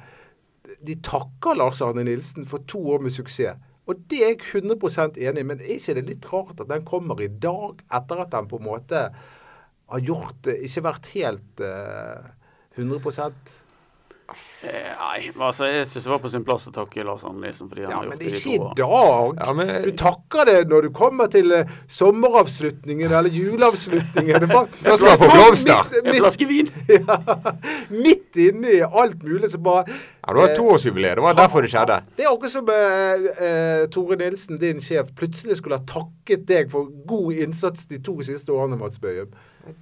De 0.85 0.95
takker 1.03 1.57
Lars 1.59 1.81
Arne 1.83 2.05
Nilsen 2.07 2.47
for 2.47 2.59
to 2.69 2.79
år 2.95 3.03
med 3.03 3.13
suksess. 3.15 3.57
Og 3.89 4.03
det 4.11 4.19
er 4.23 4.35
jeg 4.35 4.63
100 4.63 5.17
enig 5.17 5.41
i, 5.43 5.47
men 5.49 5.61
er 5.65 5.75
ikke 5.79 5.95
det 5.97 6.07
litt 6.11 6.27
rart 6.33 6.61
at 6.61 6.69
den 6.69 6.85
kommer 6.89 7.21
i 7.25 7.29
dag, 7.29 7.81
etter 7.99 8.21
at 8.25 8.31
den 8.35 8.49
på 8.51 8.61
en 8.61 8.67
måte 8.69 9.07
har 9.89 10.01
gjort 10.05 10.43
det, 10.45 10.59
ikke 10.69 10.85
vært 10.85 11.07
helt 11.15 11.65
uh, 11.65 12.29
100% 12.77 13.57
Eh, 14.61 14.91
Nei, 14.93 15.31
altså, 15.41 15.65
jeg 15.65 15.87
syns 15.89 16.05
det 16.05 16.11
var 16.13 16.19
på 16.21 16.29
sin 16.29 16.43
plass 16.45 16.67
å 16.69 16.73
takke 16.75 17.01
Lars 17.07 17.23
Annelisen. 17.25 17.71
Fordi 17.71 17.87
han 17.87 17.91
Ja, 17.95 17.97
har 17.97 18.09
men 18.11 18.19
gjort 18.19 18.21
det 18.21 18.27
er 18.27 18.35
det 18.35 18.41
ikke 18.43 18.51
i 18.51 18.53
i 18.53 18.59
to 18.59 18.65
år. 18.67 18.75
dag. 18.77 19.47
Ja, 19.47 19.53
men- 19.57 19.85
Du 19.87 19.91
takker 19.97 20.45
det 20.45 20.57
når 20.69 20.83
du 20.83 20.91
kommer 20.99 21.31
til 21.33 21.53
uh, 21.53 21.65
sommeravslutningen 21.89 23.09
eller 23.11 23.31
juleavslutningen. 23.33 24.41
Det 24.45 24.49
var, 24.53 24.69
Da 24.85 24.97
skal 24.99 25.17
du 25.17 25.23
få 25.25 25.31
blomster. 25.33 25.97
En 26.05 26.15
flaske 26.21 26.47
vin! 26.51 26.69
ja, 26.93 27.17
midt 27.89 28.37
inni 28.37 28.83
alt 28.85 29.23
mulig 29.25 29.49
så 29.51 29.59
bare 29.65 29.85
Ja, 30.29 30.33
Det 30.37 30.41
var 30.45 30.57
toårsjubileet. 30.59 31.17
Det 31.17 31.23
var 31.25 31.35
derfor 31.39 31.65
det 31.65 31.71
skjedde. 31.73 31.95
Det 32.19 32.25
er 32.27 32.33
akkurat 32.35 32.53
som 32.53 32.69
eh, 32.69 33.29
eh, 33.49 33.85
Tore 33.95 34.17
Nilsen, 34.21 34.59
din 34.61 34.83
sjef, 34.85 35.09
plutselig 35.17 35.57
skulle 35.57 35.79
ha 35.81 35.85
takket 35.89 36.45
deg 36.51 36.69
for 36.73 36.91
god 37.09 37.33
innsats 37.47 37.87
de 37.89 37.97
to 38.05 38.19
siste 38.27 38.53
årene, 38.53 38.77
Mats 38.77 39.01
Bøhum. 39.01 39.33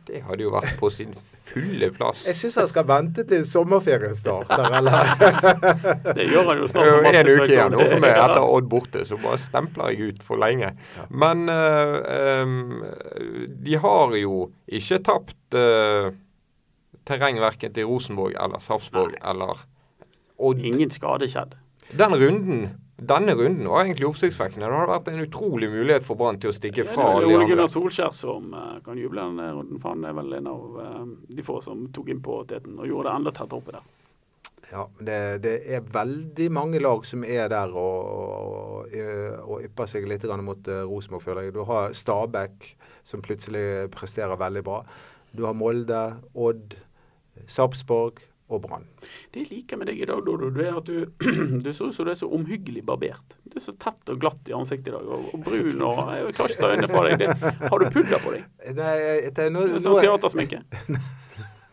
Det 0.07 0.21
hadde 0.26 0.43
jo 0.47 0.50
vært 0.55 0.76
på 0.81 0.88
sin 0.91 1.12
fulle 1.47 1.88
plass. 1.95 2.25
Jeg 2.26 2.35
syns 2.41 2.57
han 2.59 2.71
skal 2.71 2.87
vente 2.88 3.23
til 3.26 3.45
sommerferien 3.47 4.15
starter, 4.19 4.65
eller? 4.81 5.12
Det 6.17 6.26
gjør 6.26 6.49
han 6.53 6.59
jo 6.62 6.67
Det 6.67 6.73
snart. 6.73 6.87
er 6.87 6.91
jo 6.91 7.03
en 7.11 7.19
er 7.21 7.31
uke 7.37 7.50
igjen 7.53 7.75
nå 7.76 7.85
for 7.87 8.03
meg 8.03 8.17
etter 8.19 8.43
Odd 8.47 8.67
borte, 8.73 9.05
så 9.07 9.19
bare 9.23 9.38
stempler 9.43 9.93
jeg 9.95 10.15
ut 10.17 10.25
for 10.26 10.43
lenge. 10.43 10.73
Men 11.11 11.47
eh, 11.50 12.43
em, 12.43 12.57
de 13.67 13.79
har 13.83 14.17
jo 14.19 14.41
ikke 14.67 14.99
tapt 15.07 15.55
eh, 15.59 16.11
terreng 17.07 17.38
verken 17.43 17.75
til 17.76 17.87
Rosenborg 17.87 18.35
eller 18.43 18.62
Sarpsborg 18.62 19.15
eller 19.23 19.62
Odd. 20.37 20.64
Ingen 20.64 20.93
skade 20.95 21.28
skjedd. 21.31 21.57
Den 21.97 22.14
runden, 22.19 22.62
denne 22.97 23.35
runden 23.38 23.69
var 23.69 23.85
egentlig 23.85 24.09
oppsiktsvekkende. 24.09 24.66
Det 24.66 24.78
hadde 24.78 24.93
vært 24.93 25.11
en 25.12 25.25
utrolig 25.26 25.69
mulighet 25.71 26.07
for 26.07 26.19
Brann 26.19 26.40
til 26.43 26.50
å 26.50 26.57
stikke 26.57 26.83
Det 26.85 26.95
fra 26.95 27.11
alle 27.12 27.26
de 27.26 27.35
Ole 27.35 27.43
andre. 27.45 27.50
Gunnar 27.52 27.73
Solskjær 27.73 28.14
som 28.16 28.55
uh, 28.57 28.78
kan 28.85 28.99
juble 29.00 29.23
denne 29.23 29.50
runden, 29.52 29.83
for 29.83 29.95
han 29.95 30.07
er 30.09 30.16
vel 30.16 30.38
en 30.40 30.49
av 30.50 30.81
uh, 30.81 31.05
de 31.28 31.45
få 31.47 31.61
som 31.64 31.87
tok 31.95 32.11
inn 32.12 32.25
på 32.25 32.40
teten 32.50 32.78
og 32.81 32.88
gjorde 32.88 33.11
det 33.11 33.21
enda 33.21 33.35
tettere 33.37 33.61
oppi 33.61 33.76
der. 33.76 33.93
Ja, 34.66 34.88
det, 34.99 35.19
det 35.45 35.55
er 35.76 35.85
veldig 35.95 36.47
mange 36.50 36.81
lag 36.83 37.05
som 37.07 37.23
er 37.23 37.52
der 37.52 37.71
og, 37.71 38.07
og, 38.11 38.97
og 39.47 39.61
ypper 39.62 39.87
seg 39.87 40.09
litt 40.11 40.25
mot 40.43 40.66
eh, 40.66 40.83
Rosenborg, 40.83 41.23
føler 41.23 41.47
jeg. 41.47 41.55
Du 41.55 41.61
har 41.69 41.95
Stabæk, 41.95 42.73
som 43.07 43.23
plutselig 43.23 43.93
presterer 43.95 44.35
veldig 44.40 44.64
bra. 44.66 44.81
Du 45.31 45.45
har 45.47 45.55
Molde, 45.55 46.00
Odd, 46.35 46.75
Sarpsborg 47.47 48.19
og 48.47 48.62
Brann. 48.62 48.87
Det 49.35 49.43
jeg 49.43 49.50
liker 49.50 49.81
med 49.81 49.91
deg 49.91 50.00
i 50.05 50.07
dag, 50.07 50.23
Dodo, 50.26 50.50
det 50.55 50.69
er 50.69 50.79
at 50.79 50.87
du, 50.87 51.26
du 51.65 51.73
ser 51.73 51.91
ut 51.91 51.97
som 51.97 52.07
du 52.07 52.12
er 52.12 52.19
så 52.19 52.29
omhyggelig 52.31 52.85
barbert. 52.87 53.37
Du 53.45 53.59
er 53.59 53.65
så 53.65 53.75
tett 53.83 54.15
og 54.15 54.23
glatt 54.23 54.50
i 54.50 54.55
ansiktet 54.57 54.93
i 54.93 54.97
dag, 54.97 55.07
og, 55.07 55.29
og 55.35 55.45
brun 55.47 55.83
og 55.83 56.00
Jeg 56.15 56.35
klarer 56.38 56.55
ikke 56.55 56.62
ta 56.62 56.73
øynene 56.73 56.91
fra 56.93 57.05
deg. 57.09 57.23
Det, 57.23 57.53
har 57.67 57.83
du 57.83 57.87
pudder 57.99 58.23
på 58.23 58.35
deg? 58.37 58.49
Nei, 58.67 58.97
nå, 58.97 59.31
Det 59.37 59.47
er 59.47 59.55
noe... 59.55 59.81
Sånn 59.83 60.03
teatersminke. 60.03 60.62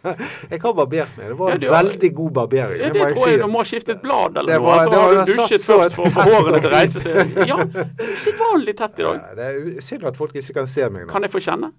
Jeg 0.04 0.60
har 0.60 0.74
barbert 0.76 1.14
meg. 1.16 1.30
Det 1.32 1.36
var 1.40 1.50
Ja, 1.50 1.56
en 1.56 1.62
var, 1.64 1.84
veldig 1.84 2.10
god 2.16 2.32
barbering. 2.36 2.82
Ja, 2.82 2.88
det 2.90 2.94
det 2.94 3.00
jeg 3.00 3.16
tror 3.16 3.28
jeg 3.30 3.38
si. 3.38 3.42
du 3.42 3.52
må 3.54 3.62
ha 3.62 3.68
skiftet 3.70 4.02
blad 4.04 4.38
eller 4.38 4.52
Det 4.52 4.60
noe. 4.60 4.74
Så 4.84 5.00
har 5.00 5.14
du 5.14 5.32
dusjet 5.32 5.64
først 5.64 5.96
for 5.96 6.10
å 6.10 6.12
få 6.12 6.26
hårene 6.28 6.60
til 6.60 6.68
å 6.68 6.74
reise 6.74 7.04
seg. 7.04 7.38
Ja, 7.52 7.58
det 7.64 7.86
er 7.88 8.12
usedvanlig 8.18 8.76
tett 8.82 9.00
i 9.00 9.06
dag. 9.08 9.22
Ja, 9.22 9.38
det 9.38 9.48
er 9.48 9.86
synd 9.86 10.04
at 10.12 10.20
folk 10.20 10.36
ikke 10.36 10.58
kan 10.60 10.68
se 10.68 10.90
meg 10.90 11.06
nå. 11.06 11.12
Kan 11.14 11.24
jeg 11.24 11.32
få 11.32 11.40
kjenne? 11.46 11.72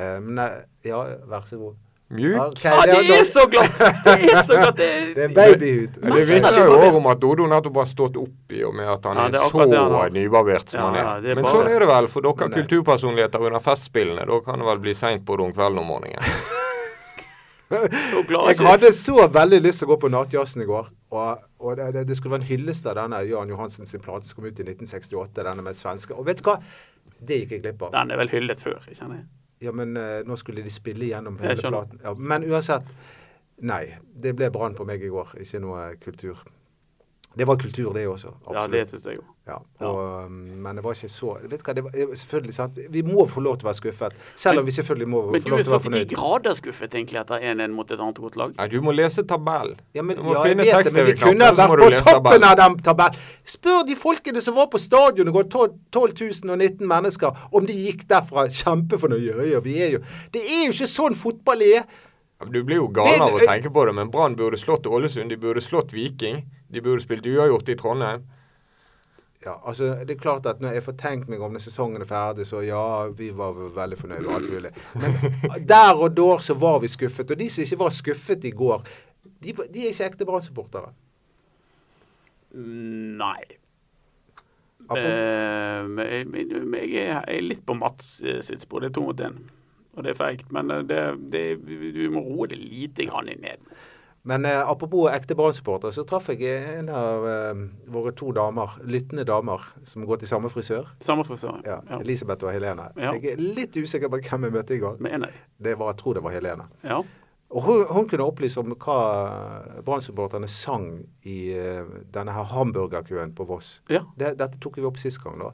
Um, 0.00 0.34
nei, 0.36 0.50
ja, 0.84 1.00
vær 1.30 1.48
så 1.48 1.56
god. 1.60 1.78
Mjuk. 2.10 2.58
Ja, 2.64 2.80
det 2.90 3.10
er 3.14 3.24
så 3.28 3.44
glatt! 3.46 3.76
Det 3.78 4.30
er 4.34 4.40
så 4.42 4.56
glatt. 4.58 4.76
Det 4.80 4.86
Det 5.16 5.24
er 5.28 5.34
babyhud. 5.36 5.98
Men 6.02 6.16
Det 6.18 6.24
virker 6.26 6.56
jo 6.58 6.78
òg 6.82 6.96
om 6.98 7.06
at 7.12 7.20
Dodo 7.22 7.46
nettopp 7.46 7.76
har 7.84 7.86
stått 7.86 8.16
opp 8.18 8.54
i 8.56 8.64
og 8.66 8.74
med 8.74 8.88
at 8.90 9.04
han 9.06 9.16
Ja, 9.20 9.26
er, 9.28 9.36
er 9.38 9.52
så 9.52 9.60
han 9.62 9.74
har. 9.94 10.10
nybarbert 10.16 10.72
som 10.74 10.80
Ja, 10.80 10.86
han 10.88 10.96
er. 10.98 11.04
ja, 11.04 11.12
det 11.20 11.30
er 11.30 11.34
Men 11.38 11.44
bare- 11.46 11.54
sånn 11.60 11.70
er 11.70 11.78
det 11.84 11.88
vel 11.92 12.08
for 12.10 12.26
dere 12.26 12.48
Nei. 12.48 12.56
kulturpersonligheter 12.58 13.46
under 13.46 13.60
festspillene. 13.62 14.26
Da 14.26 14.40
kan 14.48 14.58
det 14.58 14.66
vel 14.72 14.82
bli 14.88 14.94
seint 14.94 15.24
på 15.24 15.38
om 15.38 15.52
kvelden 15.54 15.78
om 15.78 15.86
morgenen. 15.86 16.18
Jeg 17.70 18.58
hadde 18.66 18.90
så 18.98 19.28
veldig 19.30 19.60
lyst 19.62 19.78
til 19.78 19.86
å 19.86 19.92
gå 19.92 20.00
på 20.02 20.08
nattjazzen 20.10 20.64
i 20.64 20.66
går. 20.66 20.88
Og, 21.14 21.42
og 21.62 21.76
det, 21.78 21.92
det, 21.94 22.02
det 22.08 22.16
skulle 22.18 22.34
være 22.34 22.42
en 22.42 22.48
hyllest 22.50 22.86
av 22.90 22.96
denne 22.98 23.20
Jan 23.28 23.48
Johansen 23.52 23.86
sin 23.86 24.02
plate 24.02 24.26
som 24.26 24.40
kom 24.40 24.48
ut 24.50 24.58
i 24.58 24.64
1968, 24.66 25.44
denne 25.46 25.62
med 25.62 25.78
svenske. 25.78 26.16
Og 26.18 26.26
vet 26.26 26.42
du 26.42 26.48
hva? 26.50 26.56
Det 27.22 27.44
gikk 27.44 27.54
jeg 27.54 27.62
glipp 27.68 27.82
av. 27.86 27.92
Den 27.94 28.10
er 28.10 28.18
vel 28.24 28.32
hyllet 28.34 28.62
før, 28.64 28.80
kjenner 28.90 29.20
jeg. 29.20 29.28
Ja, 29.60 29.72
men 29.76 29.96
uh, 29.96 30.20
nå 30.24 30.36
skulle 30.40 30.64
de 30.64 30.72
spille 30.72 31.10
gjennom 31.10 31.36
hele 31.42 31.60
platen. 31.60 32.00
Ja, 32.04 32.14
men 32.16 32.46
uansett. 32.48 32.88
Nei. 33.60 33.84
Det 34.20 34.32
ble 34.36 34.48
brann 34.52 34.76
på 34.76 34.86
meg 34.88 35.04
i 35.04 35.10
går. 35.12 35.34
Ikke 35.44 35.60
noe 35.60 35.90
kultur. 36.00 36.40
Det 37.38 37.46
var 37.46 37.56
kultur, 37.56 37.92
det 37.94 38.08
også. 38.10 38.32
Ja, 38.52 38.66
det 38.66 38.88
syns 38.90 39.04
jeg 39.06 39.20
òg. 39.20 39.26
Ja, 39.46 39.56
og, 39.86 40.26
um, 40.26 40.32
men 40.62 40.76
det 40.76 40.82
var 40.84 40.94
ikke 40.94 41.08
så 41.10 41.32
Vet 41.50 41.62
hva, 41.66 41.72
det 41.74 41.82
var, 41.82 41.94
selvfølgelig 42.14 42.54
sant? 42.54 42.76
Vi 42.90 43.02
må 43.02 43.24
få 43.26 43.40
lov 43.42 43.56
til 43.58 43.66
å 43.66 43.70
være 43.70 43.78
skuffet. 43.78 44.16
Selv 44.38 44.60
om 44.60 44.66
vi 44.66 44.74
selvfølgelig 44.74 45.08
må 45.10 45.22
Men 45.30 45.42
få 45.42 45.52
lov 45.52 45.58
er 45.58 45.64
til 45.64 45.70
å 45.70 45.70
så 45.70 45.78
være 45.78 45.82
til 45.82 45.94
de 45.94 46.00
fornøyd. 46.00 46.14
grader 46.14 46.58
skuffet 46.58 46.94
egentlig 46.98 47.20
etter 47.22 47.46
1-1 47.52 47.74
mot 47.74 47.90
et 47.90 48.02
annet 48.02 48.20
godt 48.26 48.36
lag. 48.38 48.52
Nei, 48.58 48.66
du 48.74 48.76
må 48.82 48.94
lese 48.94 49.24
tabellen. 49.30 49.78
Ja, 49.94 50.02
men, 50.02 50.18
Du 50.18 50.26
må 50.26 50.34
ja, 50.34 50.42
jeg 50.44 50.56
finne 50.56 50.66
vet 50.68 50.90
det, 50.90 50.94
men 50.98 51.08
vi 51.08 51.16
kunne 51.22 51.48
så 51.50 51.68
vært 51.72 51.82
på 51.86 52.02
toppen 52.10 52.46
av 52.50 52.58
den 52.60 52.76
tabellen. 52.90 53.24
Spør 53.54 53.80
de 53.88 53.98
folkene 54.02 54.44
som 54.44 54.58
var 54.58 54.70
på 54.74 54.82
stadion 54.82 55.30
det 55.30 55.34
går, 55.38 55.48
12 55.50 55.74
12 55.90 56.44
019 56.50 56.86
mennesker, 56.94 57.42
om 57.50 57.66
de 57.66 57.80
gikk 57.88 58.06
derfra 58.10 58.46
kjempefornøyde. 58.50 59.34
Ja, 59.40 59.50
ja, 59.54 59.64
vi 59.64 59.80
er 59.82 59.96
jo 59.96 60.04
Det 60.34 60.42
er 60.46 60.64
jo 60.66 60.76
ikke 60.76 60.90
sånn 60.90 61.18
fotball 61.18 61.62
er. 61.62 61.82
Ja, 62.40 62.46
Du 62.46 62.62
blir 62.62 62.82
jo 62.82 62.88
gal 62.88 63.18
av 63.20 63.34
å 63.34 63.42
tenke 63.42 63.70
på 63.70 63.86
det, 63.86 63.94
men 63.94 64.10
Brann 64.10 64.36
burde 64.36 64.58
slått 64.58 64.86
Ålesund. 64.86 65.30
De 65.30 65.36
burde 65.36 65.60
slått 65.64 65.92
Viking. 65.92 66.44
De 66.72 66.80
burde 66.84 67.02
spilt 67.02 67.26
uavgjort 67.26 67.68
i 67.68 67.76
Trondheim. 67.80 68.22
Ja, 69.44 69.54
altså, 69.64 69.94
det 70.04 70.10
er 70.12 70.20
klart 70.20 70.44
at 70.46 70.58
Når 70.60 70.74
jeg 70.76 70.82
får 70.84 70.96
tenkt 71.00 71.28
meg 71.32 71.40
om 71.40 71.54
når 71.56 71.62
sesongen 71.64 72.02
er 72.04 72.08
ferdig, 72.08 72.44
så 72.46 72.60
ja, 72.60 73.06
vi 73.16 73.30
var 73.32 73.54
veldig 73.76 73.96
fornøyd 73.98 74.26
med 74.26 74.34
alt 74.36 74.50
mulig. 74.52 74.72
Men 75.00 75.64
der 75.72 75.94
og 75.96 76.10
da 76.18 76.26
så 76.44 76.54
var 76.60 76.78
vi 76.82 76.90
skuffet. 76.92 77.30
Og 77.32 77.40
de 77.40 77.48
som 77.50 77.64
ikke 77.64 77.78
var 77.80 77.94
skuffet 77.96 78.44
i 78.44 78.50
går, 78.52 78.84
de, 79.40 79.54
de 79.56 79.86
er 79.86 79.94
ikke 79.94 80.10
ekte 80.10 80.26
Brann-supportere. 80.28 80.92
Nei. 82.52 83.40
Apropos- 84.90 85.06
Eh, 85.06 85.86
men 85.86 86.06
jeg, 86.06 86.26
jeg, 86.90 87.06
er, 87.06 87.24
er 87.28 87.40
litt 87.44 87.64
på 87.66 87.74
Mats 87.78 88.20
eh, 88.26 88.40
sitt 88.42 88.60
spor. 88.64 88.80
Det 88.82 88.90
er 88.90 88.94
to 88.96 89.04
mot 89.06 89.20
én. 89.22 89.36
Og 89.94 90.02
det 90.04 90.10
er 90.10 90.18
feigt. 90.18 90.50
Men 90.52 90.70
eh, 90.74 90.82
det, 90.82 91.00
det, 91.32 91.44
du 91.94 92.10
må 92.10 92.20
roe 92.26 92.48
det 92.50 92.58
lite 92.58 93.06
grann 93.06 93.30
ned. 93.40 93.62
Men 94.28 94.44
eh, 94.44 94.58
apropos 94.68 95.08
ekte 95.08 95.34
Brann-supportere, 95.34 95.94
så 95.96 96.02
traff 96.04 96.26
jeg 96.28 96.42
en 96.78 96.90
av 96.92 97.24
eh, 97.28 97.62
våre 97.88 98.12
to 98.12 98.32
damer, 98.36 98.74
lyttende 98.84 99.24
damer, 99.24 99.62
som 99.88 100.04
går 100.04 100.20
til 100.20 100.28
samme 100.28 100.50
frisør. 100.52 100.90
Samme 101.00 101.24
frisør. 101.24 101.62
Ja, 101.64 101.78
Ja. 101.88 102.00
Elisabeth 102.02 102.44
og 102.44 102.52
Helene. 102.52 102.90
Ja. 103.00 103.14
Jeg 103.16 103.32
er 103.32 103.40
litt 103.40 103.76
usikker 103.80 104.12
på 104.12 104.20
hvem 104.20 104.44
jeg 104.44 104.52
møtte 104.58 104.76
i 104.76 104.82
går. 104.82 104.98
Jeg. 105.08 105.32
Det 105.58 105.78
var, 105.80 105.94
jeg 105.94 106.02
tror 106.02 106.14
det 106.18 106.22
var 106.26 106.36
Helene. 106.36 106.68
Ja. 106.84 107.00
Og 107.50 107.62
hun, 107.66 107.80
hun 107.90 108.06
kunne 108.08 108.26
opplyse 108.28 108.60
om 108.60 108.76
hva 108.76 108.98
Brann-supporterne 109.86 110.48
sang 110.52 110.90
i 111.26 111.38
eh, 111.56 111.88
denne 112.12 112.34
her 112.36 112.44
hamburgerkøen 112.52 113.32
på 113.34 113.46
Voss. 113.48 113.78
ja. 113.90 114.04
Det, 114.18 114.36
dette 114.38 114.60
tok 114.60 114.76
vi 114.78 114.84
opp 114.86 115.00
sist 115.00 115.22
gang, 115.24 115.40
da. 115.40 115.50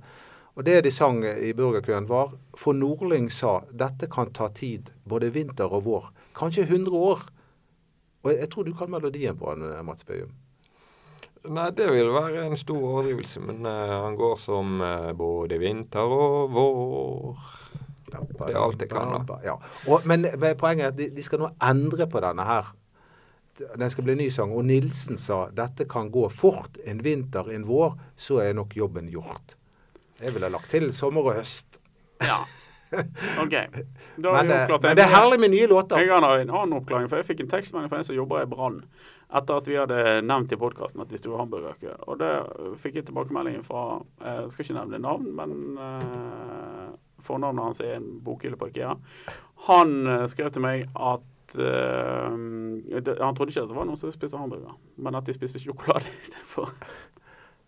Og 0.56 0.64
det 0.64 0.82
de 0.86 0.90
sang 0.90 1.20
i 1.24 1.52
burgerkøen 1.52 2.06
var 2.08 2.30
For 2.56 2.72
Nordling 2.72 3.26
sa 3.30 3.58
dette 3.70 4.08
kan 4.08 4.30
ta 4.32 4.48
tid, 4.48 4.90
både 5.04 5.28
vinter 5.34 5.68
og 5.70 5.84
vår. 5.84 6.06
Kanskje 6.36 6.64
100 6.66 6.90
år. 6.96 7.26
Og 8.26 8.32
jeg, 8.32 8.42
jeg 8.42 8.50
tror 8.52 8.66
du 8.66 8.74
kan 8.74 8.90
melodien 8.90 9.38
på 9.38 9.52
han, 9.52 9.62
Mats 9.86 10.04
Bøyum. 10.06 10.34
Nei, 11.46 11.68
det 11.78 11.86
vil 11.92 12.08
være 12.10 12.46
en 12.48 12.58
stor 12.58 12.80
overdrivelse, 12.80 13.40
men 13.46 13.66
uh, 13.68 14.02
han 14.02 14.16
går 14.18 14.34
som 14.42 14.80
uh, 14.82 15.12
både 15.14 15.60
vinter 15.62 16.02
og 16.16 16.50
vår. 16.50 17.44
Det 18.10 18.48
er 18.48 18.58
alt 18.58 18.82
jeg 18.82 18.90
kan, 18.90 19.14
da. 19.28 19.38
Ja. 19.44 19.54
Og, 19.86 20.02
men, 20.08 20.26
men 20.38 20.58
poenget 20.58 20.88
er 20.88 20.94
at 20.94 20.98
de, 20.98 21.08
de 21.14 21.22
skal 21.22 21.42
nå 21.44 21.52
endre 21.62 22.08
på 22.10 22.22
denne 22.24 22.46
her. 22.48 22.72
Den 23.76 23.92
skal 23.92 24.06
bli 24.06 24.16
en 24.16 24.22
ny 24.24 24.28
sang. 24.32 24.54
Og 24.56 24.66
Nilsen 24.68 25.20
sa 25.20 25.46
dette 25.54 25.86
kan 25.90 26.10
gå 26.14 26.26
fort. 26.32 26.80
En 26.86 27.02
vinter, 27.04 27.50
en 27.52 27.66
vår, 27.68 27.94
så 28.16 28.40
er 28.44 28.56
nok 28.56 28.76
jobben 28.78 29.10
gjort. 29.12 29.56
Jeg 30.22 30.34
ville 30.34 30.50
lagt 30.50 30.72
til 30.72 30.90
sommer 30.96 31.30
og 31.30 31.42
høst. 31.42 31.80
ja. 32.24 32.40
OK. 33.42 33.54
Da 34.16 34.32
har 34.32 34.44
Men, 34.44 34.46
vi 34.46 34.56
oppklart 34.62 34.82
det. 34.82 34.88
men 34.88 34.96
det 34.96 35.04
er 35.04 35.12
herlig 35.14 35.40
med 35.40 35.50
nye 35.50 35.66
låter. 35.70 36.00
Jeg 36.00 36.12
har 36.12 36.38
en 36.38 36.50
annen 36.50 36.78
oppklaring, 36.78 37.08
for 37.10 37.20
jeg 37.20 37.28
fikk 37.28 37.44
en 37.44 37.52
tekstmelding 37.52 37.90
fra 37.92 38.00
en 38.00 38.08
som 38.08 38.16
jobber 38.16 38.44
i 38.44 38.50
Brann 38.50 38.80
etter 39.36 39.58
at 39.58 39.66
vi 39.66 39.74
hadde 39.74 40.02
nevnt 40.22 40.52
i 40.54 40.58
podkasten 40.60 41.02
at 41.02 41.10
de 41.10 41.18
sto 41.18 41.32
i 41.34 41.38
hamburgerkø. 41.40 41.96
Og 42.06 42.20
det 42.20 42.30
fikk 42.82 43.00
jeg 43.00 43.08
tilbakemelding 43.08 43.64
fra 43.66 43.80
Jeg 44.22 44.52
skal 44.52 44.64
ikke 44.64 44.76
nevne 44.78 45.00
navn, 45.02 45.32
men 45.34 45.56
eh, 45.82 46.92
fornavnet 47.26 47.64
hans 47.66 47.82
er 47.82 47.96
en 47.98 48.06
bokhylle 48.22 48.58
på 48.60 48.70
IKEA. 48.70 48.94
Han 49.66 49.96
eh, 50.06 50.28
skrev 50.30 50.52
til 50.54 50.62
meg 50.62 50.86
at 50.94 51.58
eh, 51.58 52.38
det, 53.02 53.18
Han 53.18 53.34
trodde 53.34 53.50
ikke 53.50 53.66
at 53.66 53.74
det 53.74 53.80
var 53.80 53.90
noen 53.90 53.98
som 53.98 54.14
spiste 54.14 54.38
hamburger, 54.38 54.78
men 54.96 55.18
at 55.18 55.26
de 55.26 55.34
spiste 55.34 55.62
sjokolade 55.62 56.06
istedenfor. 56.22 56.70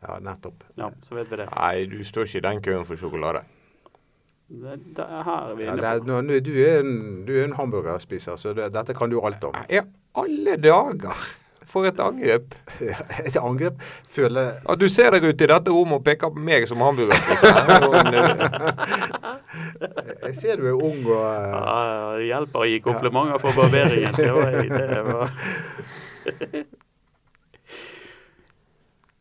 Ja, 0.06 0.20
nettopp. 0.22 0.62
Ja, 0.78 0.92
så 1.02 1.18
vet 1.18 1.26
vi 1.32 1.40
det. 1.42 1.50
Nei, 1.50 1.86
du 1.90 1.98
står 2.06 2.28
ikke 2.30 2.38
i 2.38 2.46
den 2.52 2.62
køen 2.62 2.86
for 2.86 3.00
sjokolade. 3.00 3.42
Det, 4.48 4.78
det 4.96 5.04
er 5.04 5.22
her 5.26 5.50
vi 5.58 5.64
Ja, 5.66 5.72
er 5.72 5.76
det 5.76 5.82
inne 5.82 5.88
er, 5.92 5.98
på. 5.98 6.06
nå- 6.08 6.20
nå- 6.24 6.40
du, 6.40 6.52
er 6.64 6.78
en, 6.80 6.94
du 7.28 7.34
er 7.36 7.44
en 7.44 7.52
hamburgerspiser, 7.58 8.36
så 8.40 8.54
det, 8.56 8.70
dette 8.72 8.94
kan 8.96 9.10
du 9.12 9.20
alt 9.20 9.44
om. 9.44 9.54
I 9.68 9.80
alle 10.16 10.56
dager! 10.56 11.26
For 11.68 11.84
et 11.84 11.98
angrep. 12.00 12.54
Et 12.80 13.34
angrep 13.36 13.82
føler 14.08 14.54
ja, 14.64 14.74
du 14.80 14.86
ser 14.88 15.10
deg 15.12 15.26
ut 15.28 15.42
i 15.44 15.48
dette 15.50 15.68
rommet 15.68 15.98
og 15.98 16.04
peker 16.06 16.30
på 16.32 16.40
meg 16.40 16.64
som 16.70 16.80
hamburgerspiser. 16.80 17.52
det 18.08 18.22
er 18.22 18.30
en- 18.32 18.40
Jeg 20.24 20.34
ser 20.40 20.56
du 20.56 20.64
er 20.70 20.72
ung 20.80 21.04
og 21.04 21.26
eh, 21.28 21.52
Ja, 21.52 21.76
ja, 21.90 22.16
det 22.16 22.24
hjelper 22.30 22.64
å 22.64 22.70
gi 22.72 22.80
komplimenter 22.80 23.38
for 23.44 23.52
barberingen. 23.52 24.16
Det 24.16 24.32
var, 24.32 24.48
det 24.64 25.04
var. 25.12 25.28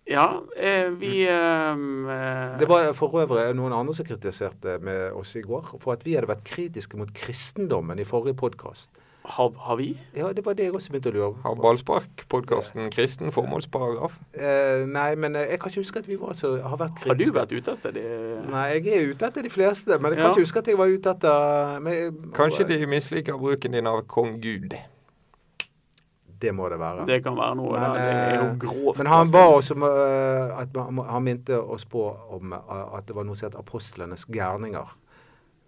Ja, 0.08 0.42
eh, 0.56 0.88
vi 0.96 1.26
eh, 1.28 2.60
Det 2.60 2.68
var 2.70 2.94
for 2.96 3.12
øvrig 3.20 3.50
noen 3.58 3.74
andre 3.76 3.94
som 3.94 4.06
kritiserte 4.08 4.78
med 4.80 5.12
oss 5.20 5.36
i 5.36 5.42
går 5.44 5.74
for 5.82 5.92
at 5.98 6.06
vi 6.08 6.16
hadde 6.16 6.30
vært 6.32 6.46
kritiske 6.48 6.96
mot 7.00 7.12
kristendommen 7.14 8.00
i 8.00 8.06
forrige 8.08 8.38
podkast. 8.40 8.90
har, 9.28 9.52
har 9.60 9.76
vi? 9.76 9.98
Ja, 10.16 10.30
det 10.32 10.46
var 10.46 10.54
det 10.56 10.64
jeg 10.64 10.74
også 10.74 10.92
begynte 10.94 11.12
å 11.12 11.14
lure 11.18 11.34
Har 11.44 11.56
på. 11.58 11.62
ballspark-podkasten 11.66 12.88
kristen 12.96 13.32
formålsparagraf? 13.36 14.16
Eh, 14.40 14.86
nei, 14.88 15.16
men 15.20 15.36
eh, 15.36 15.50
jeg 15.52 15.60
kan 15.60 15.70
ikke 15.74 15.84
huske 15.84 16.00
at 16.00 16.08
vi 16.08 16.16
var 16.16 16.32
så, 16.40 16.54
har 16.64 16.78
vært 16.80 17.04
Har 17.04 17.20
du 17.20 17.26
vært 17.36 17.52
ute 17.52 17.76
etter 17.76 17.92
det? 17.92 18.08
Nei, 18.48 18.68
jeg 18.78 18.88
er 18.96 19.10
ute 19.12 19.28
etter 19.28 19.44
de 19.44 19.52
fleste, 19.52 20.00
men 20.00 20.14
jeg 20.16 20.22
kan 20.22 20.30
Ja. 20.30 20.32
ikke 20.32 20.46
huske 20.48 20.60
at 20.64 20.68
jeg 20.72 20.78
var 20.80 20.88
ute 20.88 21.10
etter 21.18 21.80
men, 21.84 22.22
Kanskje 22.34 22.68
de 22.72 22.86
misliker 22.88 23.36
bruken 23.38 23.76
din 23.76 23.88
av 23.92 24.06
kong 24.08 24.40
Gud. 24.40 24.78
Det 26.40 26.54
må 26.54 26.70
det 26.70 26.78
være. 26.78 27.06
Det 27.10 27.18
kan 27.26 27.36
være 27.38 27.58
noe. 27.58 27.74
Men, 27.74 27.96
det 27.98 28.06
er 28.06 28.36
jo 28.36 28.46
eh, 28.46 28.54
grovt. 28.62 29.00
Men 29.00 29.10
han 29.10 29.24
altså. 29.26 29.34
ba 29.34 29.44
oss 29.56 29.72
om 29.74 29.86
eh, 29.88 31.10
Han 31.10 31.26
minte 31.26 31.58
oss 31.58 31.86
på 31.90 32.06
om 32.38 32.54
eh, 32.54 32.86
at 32.98 33.10
det 33.10 33.18
var 33.18 33.26
noe 33.26 33.40
som 33.40 33.50
het 33.50 33.58
apostlenes 33.58 34.28
gærninger. 34.30 34.94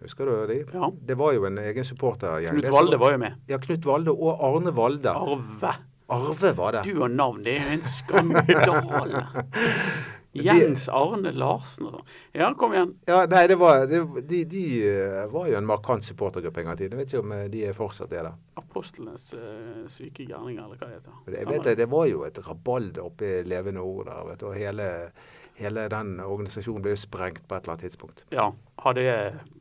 Husker 0.00 0.30
du 0.30 0.46
de? 0.48 0.60
Ja. 0.72 0.92
Det 1.10 1.16
var 1.20 1.34
jo 1.36 1.44
en 1.48 1.58
egen 1.60 1.84
supportergjeng. 1.84 2.60
Knut 2.60 2.72
Valde 2.72 3.00
var 3.02 3.16
jo 3.16 3.20
med. 3.20 3.42
Ja, 3.50 3.58
Knut 3.60 3.88
Valde 3.88 4.14
og 4.14 4.46
Arne 4.46 4.72
Valde. 4.76 5.12
Arve. 5.12 5.74
Arve 6.10 6.54
var 6.56 6.78
det. 6.78 6.86
Du 6.88 7.02
og 7.02 7.10
navn, 7.10 7.42
det 7.44 7.58
er 7.58 7.66
jo 7.66 7.76
en 7.76 7.84
skandale. 7.98 9.26
Jens 10.32 10.86
Arne 10.88 11.32
Larsen 11.34 11.88
og 11.88 11.96
sånn. 11.96 12.12
Ja, 12.38 12.52
kom 12.58 12.74
igjen. 12.74 12.92
Ja, 13.08 13.24
nei, 13.30 13.42
det 13.50 13.56
var, 13.58 13.82
det, 13.90 14.00
de, 14.28 14.44
de 14.48 14.62
eh, 14.86 15.24
var 15.32 15.48
jo 15.50 15.58
en 15.58 15.66
markant 15.66 16.06
supportergruppe 16.06 16.62
en 16.62 16.70
gang 16.70 16.78
i 16.78 16.82
tiden. 16.84 16.94
Jeg 16.94 17.02
vet 17.02 17.14
ikke 17.14 17.24
om 17.24 17.34
eh, 17.34 17.44
de 17.50 17.64
er 17.66 17.76
fortsatt 17.76 18.14
er 18.14 18.28
det. 18.28 18.32
Apostlenes 18.60 19.26
uh, 19.34 19.84
syke 19.90 20.28
gjerninger, 20.28 20.62
eller 20.62 20.78
hva 20.78 20.86
det 20.86 21.00
heter. 21.00 21.20
Jeg 21.34 21.50
vet 21.50 21.66
det, 21.66 21.76
det 21.82 21.90
var 21.90 22.06
jo 22.06 22.24
et 22.28 22.42
rabalder 22.46 23.06
oppe 23.08 23.26
i 23.26 23.44
Levende 23.50 23.82
Ord 23.82 24.06
der. 24.06 24.26
vet 24.30 24.42
du, 24.42 24.48
og 24.52 24.58
hele, 24.58 24.90
hele 25.58 25.86
den 25.90 26.12
organisasjonen 26.22 26.84
ble 26.84 26.94
jo 26.94 27.00
sprengt 27.02 27.42
på 27.48 27.56
et 27.56 27.64
eller 27.64 27.74
annet 27.74 27.88
tidspunkt. 27.88 28.28
Ja, 28.34 28.52
har 28.84 28.98
det 28.98 29.08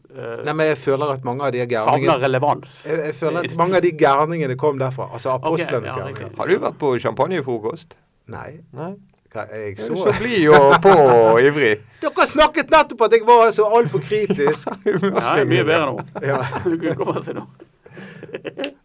Uh, 0.09 0.39
Nei, 0.41 0.55
men 0.57 0.65
jeg 0.71 0.77
føler 0.81 1.11
at 1.13 1.25
mange 1.27 1.45
av 1.45 1.51
de 1.53 1.59
Savner 1.61 1.75
gærningene 1.85 2.15
relevans. 2.23 2.71
jeg, 2.89 2.97
jeg 3.11 3.13
føler 3.13 3.45
at 3.45 3.57
mange 3.59 3.77
av 3.77 3.83
de 3.85 3.91
gærningene 3.93 4.55
kom 4.57 4.79
derfra. 4.81 5.05
Altså 5.13 5.35
apostlenes 5.35 5.85
ja, 5.85 5.99
gærninger. 5.99 6.31
Har 6.39 6.49
du 6.49 6.55
vært 6.63 6.79
på 6.81 6.89
champagnefrokost? 7.03 7.93
Nei. 8.33 8.47
Nei? 8.73 8.95
Hva, 9.29 9.43
jeg 9.53 9.75
Du 9.77 9.81
er 9.83 9.87
så 9.87 9.95
så 10.07 10.13
blid 10.19 10.49
og 10.57 10.75
på 10.81 10.89
og 10.89 11.41
ivrig. 11.41 11.75
Dere 12.01 12.25
snakket 12.27 12.71
nettopp 12.73 13.01
at 13.05 13.11
jeg 13.17 13.25
var 13.27 13.51
så 13.53 13.67
altfor 13.77 14.01
kritisk. 14.01 14.67
Ja, 14.85 15.35
det 15.35 15.43
er 15.43 15.49
mye 15.51 15.65
bedre 15.67 15.85
nå. 15.91 16.07
Ja. 16.25 16.39
Du 16.65 16.95
komme. 17.03 17.45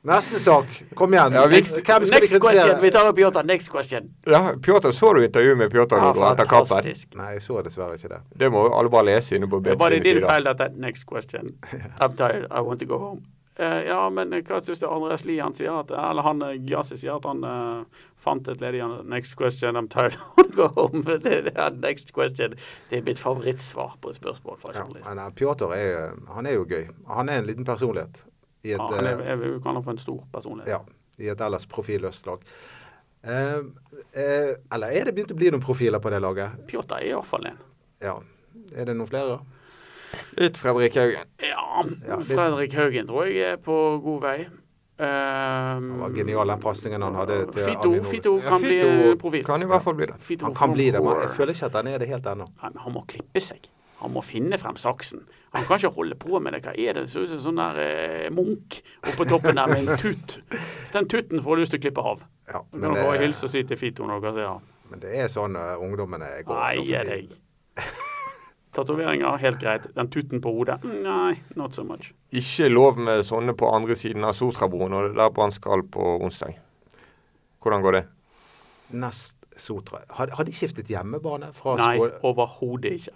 Neste 0.05 0.41
sak. 0.41 0.67
Kom 0.95 1.15
igjen. 1.15 1.33
Ja, 1.33 1.47
vi- 1.47 1.61
Hvem 1.63 1.67
skal 1.67 2.01
vi 2.01 2.07
Next 2.11 2.41
question. 2.41 2.81
Vi 2.83 2.91
tar 2.91 3.09
opp 3.09 3.17
Pjotr. 3.17 3.43
Next 3.45 3.71
question. 3.71 4.11
Ja, 4.27 4.53
Pjotr, 4.63 4.91
så 4.93 5.13
du 5.15 5.25
intervjuet 5.25 5.59
med 5.59 5.71
Pjotr 5.73 5.97
Ja, 5.97 6.33
etter 6.33 6.45
kampen? 6.45 6.91
Nei, 7.17 7.31
jeg 7.33 7.43
så 7.43 7.63
dessverre 7.65 7.95
ikke 7.97 8.09
det. 8.09 8.21
Det 8.39 8.51
må 8.53 8.67
alle 8.79 8.91
bare 8.91 9.05
lese 9.05 9.37
inne 9.37 9.49
på 9.49 9.63
Det 9.65 9.73
er 9.73 9.77
bare 9.81 10.01
din 10.01 10.21
feil 10.25 10.45
dette. 10.45 10.69
Next 10.77 11.07
question. 11.07 11.55
I'm 12.01 12.17
tired. 12.17 12.47
I 12.51 12.61
want 12.61 12.81
to 12.81 12.87
go 12.87 12.99
home. 12.99 13.23
Eh, 13.57 13.85
ja, 13.87 14.01
men 14.11 14.33
hva 14.35 14.59
syns 14.67 14.81
du 14.83 14.87
Andreas 14.89 15.23
Lian 15.25 15.55
sier 15.55 15.71
at 15.79 15.93
Eller 15.95 16.25
han 16.27 16.41
eh, 16.43 16.57
Gyasi 16.67 16.97
sier 16.99 17.15
at 17.21 17.27
han 17.29 17.45
eh, 17.47 18.01
fant 18.19 18.49
et 18.51 18.61
ledig 18.61 18.81
Next 19.07 19.37
question. 19.39 19.77
I'm 19.79 19.87
tired. 19.89 20.17
of 20.17 20.35
going 20.37 20.51
to 20.51 20.57
go 20.57 20.69
home. 20.75 21.03
Det, 21.23 21.45
det 21.47 21.53
er 21.55 21.71
next 21.71 22.11
question. 22.17 22.57
Det 22.91 22.99
er 22.99 23.03
mitt 23.07 23.19
favorittsvar 23.23 23.95
på 24.03 24.11
et 24.11 24.19
spørsmål 24.19 24.59
fra 24.59 24.73
Ja, 24.75 24.83
journalist. 24.83 25.07
men 25.09 25.23
eh, 25.23 25.31
Pjotr 25.39 25.75
er, 25.77 26.17
han 26.35 26.47
er 26.51 26.59
jo 26.59 26.65
gøy. 26.67 26.89
Han 27.15 27.29
er 27.31 27.39
en 27.45 27.47
liten 27.47 27.65
personlighet 27.69 28.25
i 28.65 28.73
et, 28.75 28.79
Ja, 28.81 28.91
han 28.91 29.07
er, 29.07 29.21
eh, 29.23 29.29
jeg 29.31 29.43
vil 29.45 29.59
kalle 29.63 29.79
han 29.79 29.87
for 29.87 29.95
en 29.95 30.03
stor 30.03 30.23
personlighet. 30.35 30.75
ja, 30.75 30.81
i 31.23 31.31
et 31.31 31.41
ellers 31.47 31.67
profilløst 31.71 32.27
lag. 32.27 32.43
Eh, 33.23 33.59
eh, 34.19 34.55
eller 34.75 34.91
er 34.99 35.05
det 35.07 35.15
begynt 35.15 35.31
å 35.31 35.39
bli 35.39 35.51
noen 35.55 35.63
profiler 35.63 36.03
på 36.03 36.11
det 36.11 36.19
laget? 36.27 36.59
Pjotr 36.67 36.99
er 36.99 37.13
iallfall 37.13 37.47
en. 37.53 37.63
Ja. 38.03 38.19
Er 38.75 38.91
det 38.91 38.97
noen 38.99 39.09
flere? 39.15 39.39
Litt 40.39 40.59
Fredrik 40.59 40.95
Haugen. 40.99 41.27
Ja, 41.75 41.85
Ja, 42.15 42.21
Fredrik 42.23 42.75
Haugen 42.79 43.09
tror 43.11 43.27
jeg 43.27 43.55
er 43.55 43.57
på 43.63 43.79
god 44.05 44.21
vei. 44.23 44.37
Um, 44.95 45.87
det 45.91 46.01
var 46.01 46.11
genial 46.15 46.51
den 46.53 46.61
pasningen 46.63 47.03
han 47.03 47.17
hadde 47.19 47.39
til 47.51 47.65
Fito, 47.67 47.89
Aminor. 47.89 48.11
Fito 48.13 48.35
kan 48.45 48.61
bli 48.63 48.77
Fito 48.79 48.91
bli 48.95 49.15
profil. 49.19 49.45
kan 49.45 49.63
i 49.63 49.67
hvert 49.67 49.83
fall 49.83 49.97
bli 49.99 50.07
det. 50.07 50.19
Fito 50.23 50.47
Han 50.47 50.55
kan 50.55 50.73
bli 50.77 50.91
det, 50.95 51.01
men 51.03 51.19
jeg 51.25 51.33
føler 51.35 51.57
ikke 51.57 51.67
at 51.67 51.79
han 51.81 51.89
er 51.91 51.99
det 51.99 52.09
helt 52.13 52.29
ennå. 52.31 52.47
Men 52.63 52.79
han 52.85 52.95
må 52.95 53.03
klippe 53.11 53.43
seg. 53.43 53.67
Han 54.05 54.13
må 54.15 54.23
finne 54.23 54.59
frem 54.61 54.77
saksen. 54.79 55.25
Han 55.55 55.65
kan 55.67 55.81
ikke 55.81 55.91
holde 55.97 56.15
på 56.15 56.39
med 56.39 56.55
det. 56.55 56.63
Hva 56.67 56.75
er 56.79 56.95
det? 56.99 57.09
Ser 57.11 57.27
ut 57.27 57.33
som 57.33 57.41
sånn 57.49 57.59
der 57.59 57.81
eh, 57.83 58.31
Munch 58.35 58.83
oppe 59.03 59.17
på 59.17 59.27
toppen 59.33 59.59
der 59.59 59.71
med 59.73 59.89
en 59.89 59.99
tut. 59.99 60.39
Den 60.95 61.09
tutten 61.11 61.43
får 61.43 61.57
du 61.57 61.63
lyst 61.65 61.75
til 61.75 61.81
å 61.81 61.85
klippe 61.89 62.05
av. 62.13 62.23
Ja, 62.53 62.61
men, 62.71 62.85
kan 62.85 62.95
du 62.95 63.01
bare 63.01 63.23
hilse 63.23 63.49
og 63.49 63.55
si 63.55 63.65
til 63.67 63.81
Fito 63.81 64.07
når 64.07 64.23
dere 64.23 64.35
ser 64.39 64.51
han. 64.53 64.71
men 64.93 65.01
det 65.03 65.15
er 65.25 65.31
sånn 65.33 65.57
uh, 65.59 65.75
ungdommene 65.83 66.29
går. 66.45 66.55
Nei, 66.61 66.95
er 66.95 67.09
det 67.09 67.19
deg. 67.25 67.35
Tatoveringer, 68.75 69.39
helt 69.39 69.61
greit. 69.63 69.87
Den 69.95 70.11
tutten 70.11 70.43
på 70.43 70.53
hodet, 70.57 70.81
nei, 70.85 71.37
not 71.55 71.77
so 71.77 71.85
much. 71.87 72.11
Ikke 72.35 72.69
lov 72.73 72.99
med 72.99 73.23
sånne 73.27 73.55
på 73.59 73.71
andre 73.71 73.97
siden 73.99 74.27
av 74.27 74.35
Sotrabroen, 74.39 74.95
og 74.95 75.07
det 75.07 75.15
er 75.15 75.21
der 75.23 75.35
Brann 75.35 75.55
skal 75.55 75.87
på 75.87 76.17
onsdag. 76.25 76.59
Hvordan 77.63 77.85
går 77.85 77.99
det? 77.99 78.05
Nest 79.01 79.39
Sotra. 79.57 80.01
Har, 80.09 80.33
har 80.35 80.45
de 80.45 80.53
skiftet 80.53 80.91
hjemmebane 80.91 81.53
fra 81.55 81.77
Nei, 81.79 81.95
overhodet 82.27 82.99
ikke. 82.99 83.15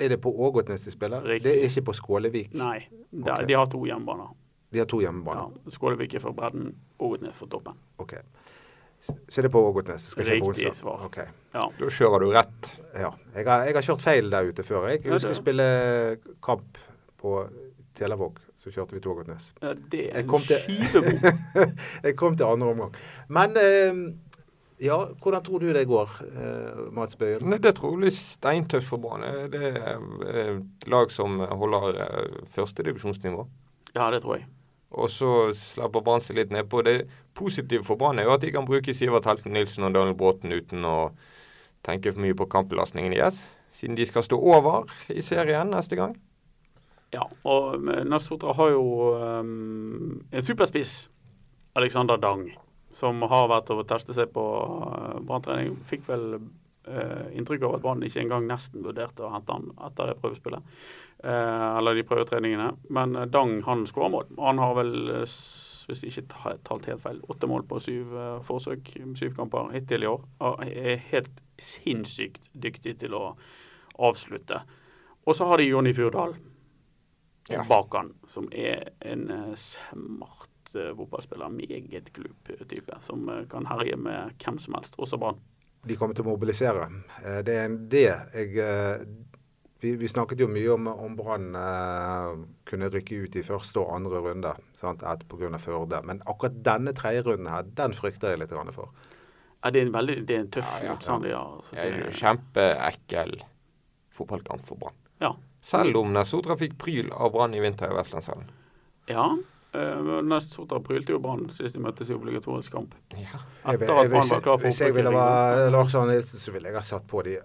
Er 0.00 0.08
det 0.14 0.20
på 0.22 0.30
Ågotnes 0.46 0.84
de 0.86 0.92
spiller? 0.94 1.24
Riktig. 1.26 1.44
Det 1.44 1.56
er 1.58 1.66
ikke 1.68 1.82
på 1.90 1.94
Skålevik? 1.98 2.54
Nei, 2.56 2.78
de, 3.10 3.24
okay. 3.24 3.48
de 3.48 3.56
har 3.58 3.66
to 3.68 3.82
hjemmebaner. 3.84 4.30
De 4.70 4.78
har 4.78 4.86
to 4.86 5.00
Ja. 5.02 5.48
Skålevik 5.74 6.14
er 6.14 6.22
for 6.22 6.32
bredden, 6.32 6.76
Ågotnes 6.98 7.34
for 7.34 7.50
toppen. 7.50 7.74
Ok. 7.98 8.14
Så 9.02 9.42
det 9.42 9.50
er 9.50 9.52
på 9.52 9.64
Ågotnes? 9.66 10.14
Riktig 10.16 10.74
svar. 10.74 11.02
Ok. 11.04 11.18
Ja. 11.52 11.66
Da 11.78 11.90
kjører 11.90 12.20
du 12.20 12.30
rett. 12.30 12.69
Ja. 12.94 13.10
Jeg 13.34 13.46
har, 13.46 13.66
jeg 13.68 13.76
har 13.76 13.86
kjørt 13.86 14.02
feil 14.04 14.30
der 14.32 14.48
ute 14.50 14.64
før. 14.66 14.88
Jeg 14.90 15.04
Ja, 15.06 15.18
å 15.18 15.34
spille 15.36 15.66
kamp 16.42 16.80
på 17.20 17.36
Telavåg, 17.98 18.40
så 18.58 18.72
kjørte 18.72 18.96
vi 18.96 19.02
til 19.04 19.12
Ågotnes. 19.12 19.52
Ja, 19.62 19.74
det 19.92 20.06
er 20.10 20.24
en 20.24 20.44
skivebom. 20.48 21.30
jeg 22.06 22.16
kom 22.16 22.36
til 22.36 22.48
andre 22.48 22.72
omgang. 22.72 22.94
Men 23.28 23.56
eh, 23.60 24.02
ja, 24.80 24.96
hvordan 25.20 25.44
tror 25.44 25.60
du 25.60 25.72
det 25.76 25.84
går, 25.88 26.10
eh, 26.24 26.78
Mats 26.96 27.16
Bøyen? 27.16 27.44
Nei, 27.44 27.58
det 27.60 27.74
er 27.74 27.76
trolig 27.76 28.14
steintøft 28.16 28.88
for 28.88 29.02
Brann. 29.02 29.26
Det 29.52 29.60
er 29.60 29.90
eh, 29.90 30.54
et 30.56 30.88
lag 30.88 31.12
som 31.12 31.36
holder 31.40 32.00
eh, 32.00 32.38
førstedivisjonsnivå. 32.54 33.44
Ja, 33.94 34.08
det 34.10 34.22
tror 34.22 34.38
jeg. 34.38 34.46
Og 34.90 35.10
så 35.12 35.52
slapper 35.54 36.02
Brann 36.02 36.24
seg 36.24 36.40
litt 36.40 36.54
nedpå. 36.54 36.80
Det 36.86 37.02
positive 37.36 37.84
for 37.84 38.00
Brann 38.00 38.18
er 38.18 38.26
jo 38.26 38.34
at 38.38 38.46
de 38.46 38.54
kan 38.54 38.66
bruke 38.66 38.94
Sivert 38.96 39.28
Helten 39.28 39.52
Nilsen 39.54 39.84
og 39.84 39.92
Daniel 39.94 40.16
Bråten 40.18 40.56
uten 40.56 40.88
å 40.88 40.96
tenke 41.86 42.12
for 42.12 42.22
mye 42.22 42.36
på 42.36 42.48
kampbelastningen 42.50 43.14
deres, 43.14 43.38
siden 43.74 43.96
de 43.96 44.06
skal 44.08 44.26
stå 44.26 44.38
over 44.38 44.90
i 45.08 45.22
serien 45.24 45.70
neste 45.72 45.98
gang. 45.98 46.16
Ja, 47.10 47.24
og 47.42 47.82
Nasotra 48.06 48.54
har 48.54 48.70
jo 48.70 48.84
um, 49.18 50.20
en 50.30 50.46
superspiss, 50.46 51.08
Alexander 51.74 52.20
Dang, 52.22 52.52
som 52.94 53.22
har 53.30 53.48
vært 53.50 53.70
og 53.74 53.82
testet 53.90 54.18
seg 54.18 54.30
på 54.34 54.42
uh, 54.42 55.18
branntrening. 55.26 55.74
Fikk 55.86 56.06
vel 56.06 56.26
uh, 56.38 57.26
inntrykk 57.34 57.66
av 57.66 57.76
at 57.78 57.84
Brann 57.84 58.06
ikke 58.06 58.22
engang 58.22 58.46
nesten 58.46 58.86
vurderte 58.86 59.26
å 59.26 59.32
hente 59.34 59.56
han 59.56 59.72
etter 59.88 60.12
det 60.12 60.20
prøvespillet. 60.22 60.70
Uh, 61.24 61.80
eller 61.80 61.98
de 61.98 62.06
prøvetreningene. 62.06 62.70
Men 62.94 63.18
Dang 63.34 63.58
han 63.66 63.82
skårer 63.90 64.14
mål. 64.14 64.30
Han 64.38 64.62
har 64.62 64.78
vel, 64.78 64.94
hvis 65.26 66.04
jeg 66.06 66.14
ikke 66.14 66.58
talt 66.66 66.86
helt 66.90 67.02
feil, 67.02 67.22
åtte 67.30 67.50
mål 67.50 67.66
på 67.70 67.82
syv 67.82 68.14
forsøk, 68.46 68.94
syv 69.18 69.34
kamper 69.38 69.74
hittil 69.74 70.06
i 70.06 70.12
år. 70.14 70.22
Er 70.62 71.06
helt 71.10 71.42
sinnssykt 71.64 72.50
dyktig 72.52 72.98
til 73.02 73.16
å 73.16 73.24
avslutte. 74.00 74.62
Og 75.26 75.36
så 75.36 75.48
har 75.50 75.60
de 75.60 75.68
Jonny 75.70 75.92
Furdal 75.96 76.36
Ja. 77.50 77.64
bak 77.68 77.94
han, 77.96 78.12
som 78.30 78.48
er 78.52 78.92
en 79.00 79.30
eh, 79.30 79.54
smart 79.58 80.74
uh, 80.76 80.92
fotballspiller. 80.96 81.48
Meget 81.50 82.12
klubb-type, 82.14 83.00
som 83.00 83.28
uh, 83.28 83.42
kan 83.50 83.66
herje 83.66 83.96
med 83.96 84.36
hvem 84.38 84.58
som 84.58 84.76
helst, 84.78 84.94
også 84.98 85.18
Brann. 85.18 85.40
De 85.88 85.96
kommer 85.96 86.14
til 86.14 86.28
å 86.28 86.30
mobilisere. 86.30 86.86
Uh, 87.24 87.40
det 87.42 87.56
er 87.56 87.74
det 87.90 88.04
jeg 88.06 89.00
vi, 89.80 89.94
vi 89.96 90.08
snakket 90.08 90.40
jo 90.40 90.48
mye 90.50 90.72
om, 90.74 90.88
om 90.92 91.14
Brann 91.16 91.54
eh, 91.56 92.32
kunne 92.68 92.90
rykke 92.92 93.22
ut 93.24 93.36
i 93.40 93.44
første 93.44 93.80
og 93.80 93.94
andre 93.96 94.20
runde 94.26 94.52
sant, 94.80 95.04
pga. 95.28 95.60
Førde. 95.60 96.02
Men 96.04 96.20
akkurat 96.28 96.58
denne 96.64 96.92
tredje 96.96 97.24
runden 97.26 97.48
her, 97.50 97.64
den 97.76 97.96
frykter 97.96 98.34
jeg 98.34 98.42
litt 98.42 98.52
for. 98.76 98.92
Ja, 99.62 99.70
det, 99.70 99.80
er 99.82 99.86
en 99.86 99.92
veldig, 99.92 100.14
det 100.26 100.34
er 100.36 100.40
en 100.40 100.50
tøff 100.50 100.70
Ja, 100.78 100.84
ja. 100.86 100.92
motstander, 100.94 101.30
ja. 101.34 101.40
Altså, 101.56 101.74
Det 101.76 101.84
er 101.84 101.98
jo 102.06 102.10
kjempeekkel 102.16 103.34
fotballkamp 104.16 104.66
for 104.66 104.76
Brann. 104.80 104.94
ja. 105.20 105.34
Selv 105.62 105.96
om 106.00 106.08
Nesotra 106.16 106.54
fikk 106.56 106.78
pryl 106.80 107.10
av 107.12 107.32
Brann 107.34 107.52
i 107.54 107.60
vinter 107.60 107.90
i 107.92 107.96
Vestlandshallen. 107.98 108.46
ja. 109.08 109.26
Uh, 109.70 110.16
Nesotra 110.26 110.80
prylte 110.82 111.12
jo 111.12 111.20
Brann 111.22 111.44
sist 111.54 111.76
de 111.76 111.80
møttes 111.84 112.08
i 112.10 112.14
obligatorisk 112.16 112.72
kamp. 112.74 112.94
Ja. 113.14 113.38
Jeg, 113.62 113.76
Etter 113.76 113.86
jeg, 113.86 113.90
at 114.06 114.10
Brann 114.10 114.22
hvis, 114.24 114.30
var 114.32 114.40
klar 114.42 114.56
for 114.58 114.66
hvis 114.66 114.80
jeg 114.80 114.94
ville 114.96 115.12
være 115.14 115.68
Lars 115.70 115.94
Arne 115.94 116.16
Nilsen, 116.16 116.40
så 116.42 116.50
ville 116.56 116.66
jeg 116.72 116.74
ha 116.74 116.82
satt 116.82 117.06
på 117.06 117.22
de 117.22 117.36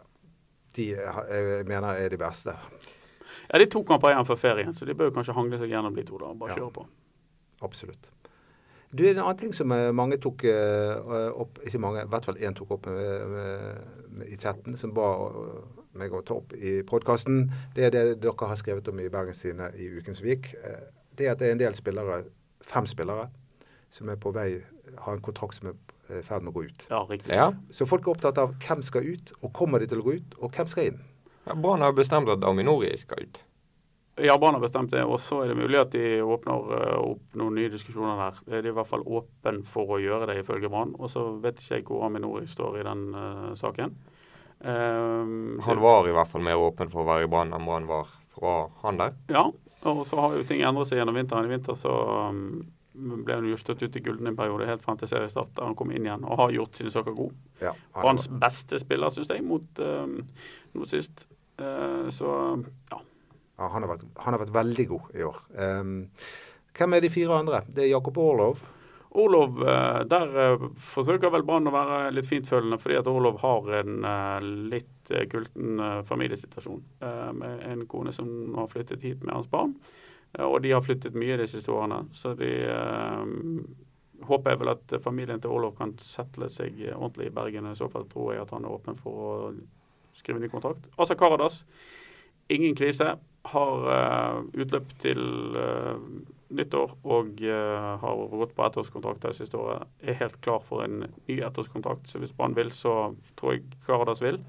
de 0.75 0.87
jeg 0.95 1.67
mener 1.69 1.99
er 2.01 2.09
de 2.09 2.17
beste. 2.17 2.55
Ja, 3.45 3.59
det 3.59 3.67
er 3.67 3.69
to 3.75 3.83
kamper 3.87 4.09
igjen 4.15 4.25
før 4.25 4.39
ferien, 4.41 4.73
så 4.73 4.87
de 4.89 4.95
bør 4.97 5.11
kanskje 5.13 5.35
hangle 5.37 5.59
seg 5.61 5.69
gjennom 5.69 5.93
de 5.95 6.03
to. 6.03 6.17
da, 6.17 6.33
Bare 6.33 6.49
Ja. 6.49 6.55
kjøre 6.63 6.73
på. 6.79 6.87
Absolutt. 7.61 8.09
Du, 8.95 9.03
En 9.09 9.17
annen 9.19 9.37
ting 9.41 9.53
som 9.55 9.71
eh, 9.75 9.89
mange 9.91 10.17
tok 10.23 10.45
eh, 10.47 11.31
opp, 11.41 11.57
ikke 11.67 11.81
mange, 11.83 12.03
i 12.05 12.11
hvert 12.11 12.27
fall 12.29 12.37
én 12.39 12.55
tok 12.55 12.69
opp 12.77 12.85
med, 12.87 13.25
med, 13.33 13.79
med, 14.15 14.27
i 14.31 14.37
chatten, 14.39 14.77
som 14.79 14.93
ba 14.95 15.09
eh, 15.27 15.57
meg 15.99 16.13
å 16.15 16.21
ta 16.27 16.37
opp 16.39 16.53
i 16.55 16.77
podkasten, 16.87 17.49
det 17.75 17.89
er 17.89 17.91
det 17.95 18.03
dere 18.23 18.47
har 18.51 18.59
skrevet 18.59 18.87
om 18.91 18.99
i 19.03 19.09
Bergens 19.11 19.41
Tidende 19.43 19.71
i 19.79 19.89
Ukensvik. 19.99 20.53
Eh, 20.63 20.85
Det 21.15 21.27
er 21.27 21.31
at 21.31 21.39
det 21.39 21.47
er 21.47 21.51
en 21.55 21.59
del 21.61 21.75
spillere, 21.77 22.23
fem 22.63 22.87
spillere, 22.91 23.29
som 23.95 24.09
er 24.11 24.17
på 24.19 24.31
vei, 24.35 24.49
har 24.99 25.13
en 25.15 25.21
kontrakt 25.23 25.55
som 25.55 25.69
er 25.71 25.75
eh, 26.09 26.19
i 26.19 26.23
ferd 26.23 26.43
med 26.43 26.51
å 26.51 26.55
gå 26.57 26.65
ut. 26.67 26.87
Ja, 26.91 27.03
riktig. 27.09 27.31
ja. 27.35 27.49
Så 27.71 27.87
folk 27.87 28.07
er 28.07 28.15
opptatt 28.15 28.39
av 28.41 28.55
hvem 28.63 28.83
skal 28.83 29.07
ut, 29.07 29.31
og 29.41 29.53
kommer 29.55 29.79
de 29.79 29.87
til 29.91 30.03
å 30.03 30.07
gå 30.07 30.17
ut, 30.21 30.35
og 30.39 30.51
hvem 30.55 30.67
skal 30.71 30.91
inn. 30.91 30.99
Ja, 31.45 31.55
Brann 31.55 31.83
har 31.83 31.95
bestemt 31.95 32.31
at 32.31 32.43
Aminori 32.47 32.91
skal 32.99 33.27
ut. 33.27 33.39
Ja, 34.17 34.37
Brann 34.39 34.55
har 34.55 34.61
bestemt 34.63 34.91
det, 34.91 35.03
og 35.03 35.19
så 35.19 35.41
er 35.43 35.51
det 35.51 35.57
mulig 35.59 35.79
at 35.81 35.91
de 35.91 36.21
åpner 36.23 36.69
eh, 36.77 36.99
opp 37.03 37.33
noen 37.35 37.57
nye 37.57 37.71
diskusjoner 37.73 38.15
der. 38.21 38.37
Det 38.45 38.53
er 38.55 38.61
de 38.63 38.71
i 38.71 38.75
hvert 38.77 38.87
fall 38.87 39.03
åpen 39.03 39.57
for 39.67 39.97
å 39.97 39.99
gjøre 39.99 40.29
det, 40.29 40.37
ifølge 40.39 40.69
Brann. 40.71 40.93
Og 40.95 41.11
så 41.11 41.25
vet 41.43 41.59
ikke 41.59 41.79
jeg 41.81 41.87
hvor 41.89 42.05
Aminori 42.07 42.47
står 42.47 42.77
i 42.79 42.85
den 42.87 43.09
uh, 43.11 43.49
saken. 43.59 43.91
Um, 44.59 45.59
Han 45.65 45.81
var 45.83 46.07
i 46.07 46.13
hvert 46.15 46.31
fall 46.31 46.45
mer 46.47 46.61
åpen 46.63 46.87
for 46.93 47.03
å 47.03 47.09
være 47.09 47.27
i 47.27 47.29
Brann 47.31 47.51
enn 47.53 47.67
Brann 47.67 47.89
var 47.89 48.07
fra 48.31 48.53
han 48.85 49.01
der. 49.01 49.17
Ja, 49.35 49.49
og 49.83 50.05
så 50.07 50.21
har 50.23 50.37
jo 50.37 50.45
ting 50.47 50.63
endret 50.63 50.89
seg 50.89 51.01
gjennom 51.01 51.19
vinteren. 51.19 51.49
I 51.49 51.51
vinter 51.51 51.75
så 51.75 51.95
um, 52.31 52.63
ble 52.95 53.35
han 53.35 53.49
jo 53.49 53.59
støtt 53.59 53.83
ut 53.83 53.97
i 53.99 54.03
Gulden 54.05 54.31
en 54.31 54.37
periode, 54.39 54.69
helt 54.69 54.85
frem 54.85 54.99
til 55.01 55.11
seriestart, 55.11 55.51
da 55.57 55.67
han 55.67 55.75
kom 55.75 55.91
inn 55.91 56.07
igjen 56.07 56.23
og 56.23 56.39
har 56.39 56.55
gjort 56.55 56.79
sine 56.79 56.93
saker 56.93 57.17
gode. 57.17 57.35
Ja, 57.59 57.75
Branns 57.99 58.29
beste 58.31 58.79
spiller, 58.79 59.11
syns 59.11 59.33
jeg, 59.33 59.43
mot 59.43 59.83
um, 59.83 60.21
nå 60.71 60.87
sist. 60.87 61.27
Uh, 61.59 62.07
så 62.15 62.31
ja. 62.93 63.01
Ja, 63.55 63.69
han, 63.71 63.83
har 63.83 63.91
vært, 63.93 64.07
han 64.23 64.35
har 64.35 64.43
vært 64.43 64.55
veldig 64.55 64.87
god 64.91 65.15
i 65.15 65.25
år. 65.25 65.41
Um, 65.55 65.97
hvem 66.75 66.97
er 66.97 67.05
de 67.05 67.11
fire 67.13 67.37
andre? 67.39 67.61
Det 67.71 67.85
er 67.85 67.93
Jakob 67.93 68.17
Orlov. 68.19 68.65
Orlov, 69.15 69.61
eh, 69.63 70.01
der 70.11 70.33
eh, 70.43 70.63
forsøker 70.91 71.31
vel 71.31 71.45
Brann 71.47 71.69
å 71.69 71.73
være 71.73 72.11
litt 72.11 72.27
fintfølende, 72.27 72.79
fordi 72.81 72.97
at 72.99 73.07
Orlov 73.07 73.39
har 73.39 73.69
en 73.79 74.07
eh, 74.09 74.47
litt 74.73 75.13
kulten 75.31 75.79
familiesituasjon. 76.09 76.81
Med 77.37 77.63
en 77.69 77.83
kone 77.87 78.11
som 78.15 78.27
har 78.57 78.71
flyttet 78.71 79.05
hit 79.05 79.21
med 79.21 79.35
hans 79.35 79.49
barn. 79.51 79.75
Og 80.41 80.57
de 80.63 80.71
har 80.73 80.81
flyttet 80.83 81.15
mye 81.15 81.37
de 81.37 81.45
siste 81.47 81.71
årene. 81.71 82.01
Så 82.17 82.33
de 82.39 82.49
eh, 82.65 83.21
håper 84.25 84.51
jeg 84.51 84.61
vel 84.63 84.73
at 84.73 84.95
familien 85.05 85.43
til 85.43 85.53
Orlov 85.53 85.77
kan 85.77 85.93
settle 86.01 86.49
seg 86.51 86.81
ordentlig 86.95 87.29
i 87.29 87.35
Bergen. 87.37 87.69
I 87.69 87.77
så 87.77 87.87
fall 87.93 88.09
tror 88.11 88.33
jeg 88.33 88.43
at 88.43 88.51
han 88.55 88.65
er 88.65 88.75
åpen 88.75 88.99
for 88.99 89.21
å 89.29 89.37
skrive 90.17 90.41
ny 90.41 90.49
kontrakt. 90.51 90.89
Asa 90.97 91.15
Karadas, 91.19 91.61
ingen 92.51 92.75
krise. 92.75 93.13
Har 93.45 93.89
eh, 93.93 94.39
utløp 94.63 94.95
til 95.03 95.21
eh, 95.59 95.99
nyttår 96.55 96.93
og 97.03 97.41
uh, 97.41 97.95
har 98.01 98.19
gått 98.31 98.53
på 98.55 98.65
ettårskontrakt 98.67 99.23
det 99.25 99.33
siste 99.37 99.57
året, 99.57 99.87
er 100.05 100.19
helt 100.19 100.37
klar 100.45 100.61
for 100.63 100.85
en 100.85 101.07
ny 101.27 101.39
ettårskontrakt. 101.43 102.07
Så 102.09 102.21
hvis 102.21 102.33
Brann 102.35 102.55
vil, 102.57 102.69
så 102.71 103.15
tror 103.39 103.55
jeg 103.55 103.65
Karadas 103.85 104.21
vil. 104.23 104.39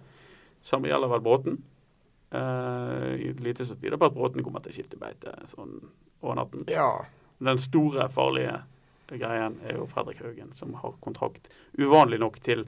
Samme 0.66 0.90
gjelder 0.90 1.12
vel 1.14 1.24
Bråten. 1.24 1.58
Uh, 2.34 3.16
lite 3.40 3.64
så 3.64 3.78
tyder 3.80 3.98
på 4.00 4.10
at 4.10 4.16
Bråten 4.16 4.44
kommer 4.44 4.62
til 4.62 4.74
å 4.74 4.76
skifte 4.76 5.00
beite 5.00 5.32
sånn 5.50 5.78
over 6.20 6.38
natten. 6.42 6.66
Ja. 6.70 6.90
Den 7.42 7.60
store, 7.60 8.08
farlige 8.12 8.60
greien 9.14 9.60
er 9.64 9.78
jo 9.78 9.86
Fredrik 9.90 10.20
Haugen, 10.24 10.52
som 10.58 10.74
har 10.80 10.96
kontrakt 11.04 11.48
uvanlig 11.78 12.18
nok 12.22 12.40
til 12.42 12.66